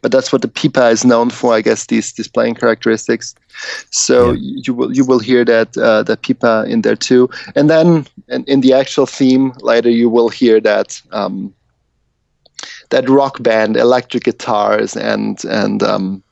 [0.00, 1.86] but that's what the pipa is known for, I guess.
[1.86, 3.34] These displaying characteristics.
[3.90, 4.60] So yeah.
[4.64, 8.44] you will you will hear that uh, the pipa in there too, and then in,
[8.44, 11.54] in, the actual theme later you will hear that um,
[12.90, 16.22] that rock band, electric guitars, and and um,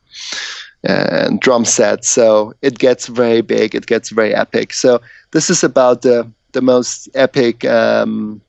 [0.82, 2.04] and drum set.
[2.04, 3.74] So it gets very big.
[3.74, 4.72] It gets very epic.
[4.72, 5.00] So
[5.32, 8.40] this is about the the most epic um,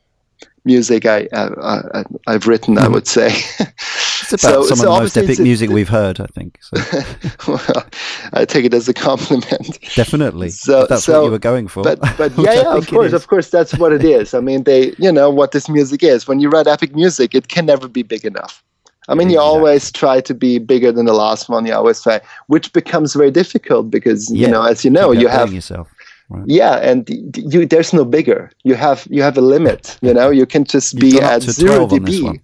[0.66, 2.78] music I, I, I have written.
[2.78, 2.94] I hmm.
[2.94, 3.28] would say.
[3.28, 6.60] It's about so, some so of the most epic music we've heard, I think.
[6.62, 7.48] So.
[7.48, 7.86] well,
[8.34, 9.80] I take it as a compliment.
[9.96, 10.50] Definitely.
[10.50, 11.84] So that's so, what you were going for.
[11.84, 14.34] But, but yeah, yeah, of course, of course, that's what it is.
[14.34, 16.28] I mean, they, you know, what this music is.
[16.28, 18.64] When you write epic music, it can never be big enough.
[19.08, 21.68] I mean, you always try to be bigger than the last one.
[21.68, 24.48] You always try, which becomes very difficult because yeah.
[24.48, 25.88] you know, as you know, you have yourself.
[26.30, 26.44] Right.
[26.48, 27.08] Yeah, and
[27.38, 28.52] you, there's no bigger.
[28.64, 29.98] You have you have a limit.
[30.02, 32.42] You know, you can just be at zero dB.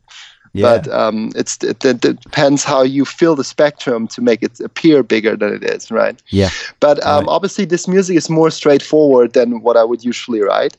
[0.53, 0.77] Yeah.
[0.77, 5.01] But um, it's it, it, depends how you fill the spectrum to make it appear
[5.01, 6.21] bigger than it is, right?
[6.29, 6.49] Yeah.
[6.79, 7.31] But um, right.
[7.31, 10.77] obviously, this music is more straightforward than what I would usually write.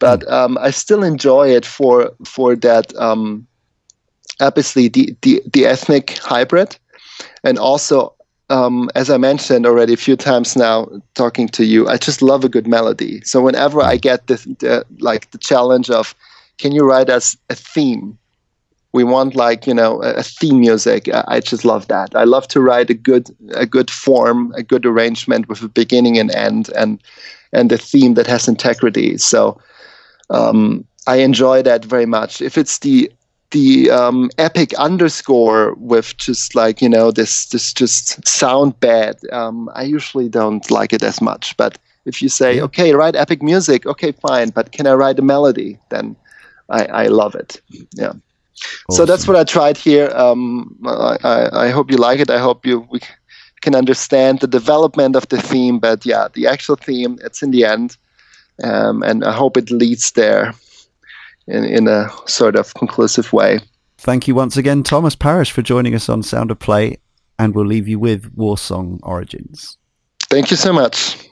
[0.00, 0.32] But mm.
[0.32, 2.94] um, I still enjoy it for for that.
[2.96, 3.46] Um,
[4.40, 6.76] obviously, the, the the ethnic hybrid,
[7.44, 8.14] and also
[8.52, 12.44] um, as I mentioned already a few times now, talking to you, I just love
[12.44, 13.22] a good melody.
[13.22, 16.14] So whenever I get the, the like the challenge of,
[16.58, 18.18] can you write us a theme?
[18.92, 21.08] We want like you know a theme music.
[21.28, 22.14] I just love that.
[22.14, 26.18] I love to write a good a good form a good arrangement with a beginning
[26.18, 27.02] and end and
[27.54, 29.16] and a theme that has integrity.
[29.16, 29.58] So
[30.28, 32.42] um, i enjoy that very much.
[32.42, 33.10] If it's the
[33.52, 39.70] the um, epic underscore with just like you know this this just sound bad um,
[39.74, 43.86] i usually don't like it as much but if you say okay write epic music
[43.86, 46.16] okay fine but can i write a melody then
[46.70, 47.60] i i love it
[47.94, 48.12] yeah
[48.88, 48.96] Awesome.
[48.96, 50.08] So that's what I tried here.
[50.14, 52.30] Um, I, I, I, hope you like it.
[52.30, 53.00] I hope you we
[53.60, 55.80] can understand the development of the theme.
[55.80, 57.96] But yeah, the actual theme, it's in the end.
[58.62, 60.54] Um, and I hope it leads there
[61.46, 63.60] in, in a sort of conclusive way.
[63.98, 66.98] Thank you once again, Thomas Parisch, for joining us on Sound of Play.
[67.38, 69.78] And we'll leave you with War Song Origins.
[70.28, 71.28] Thank you so much.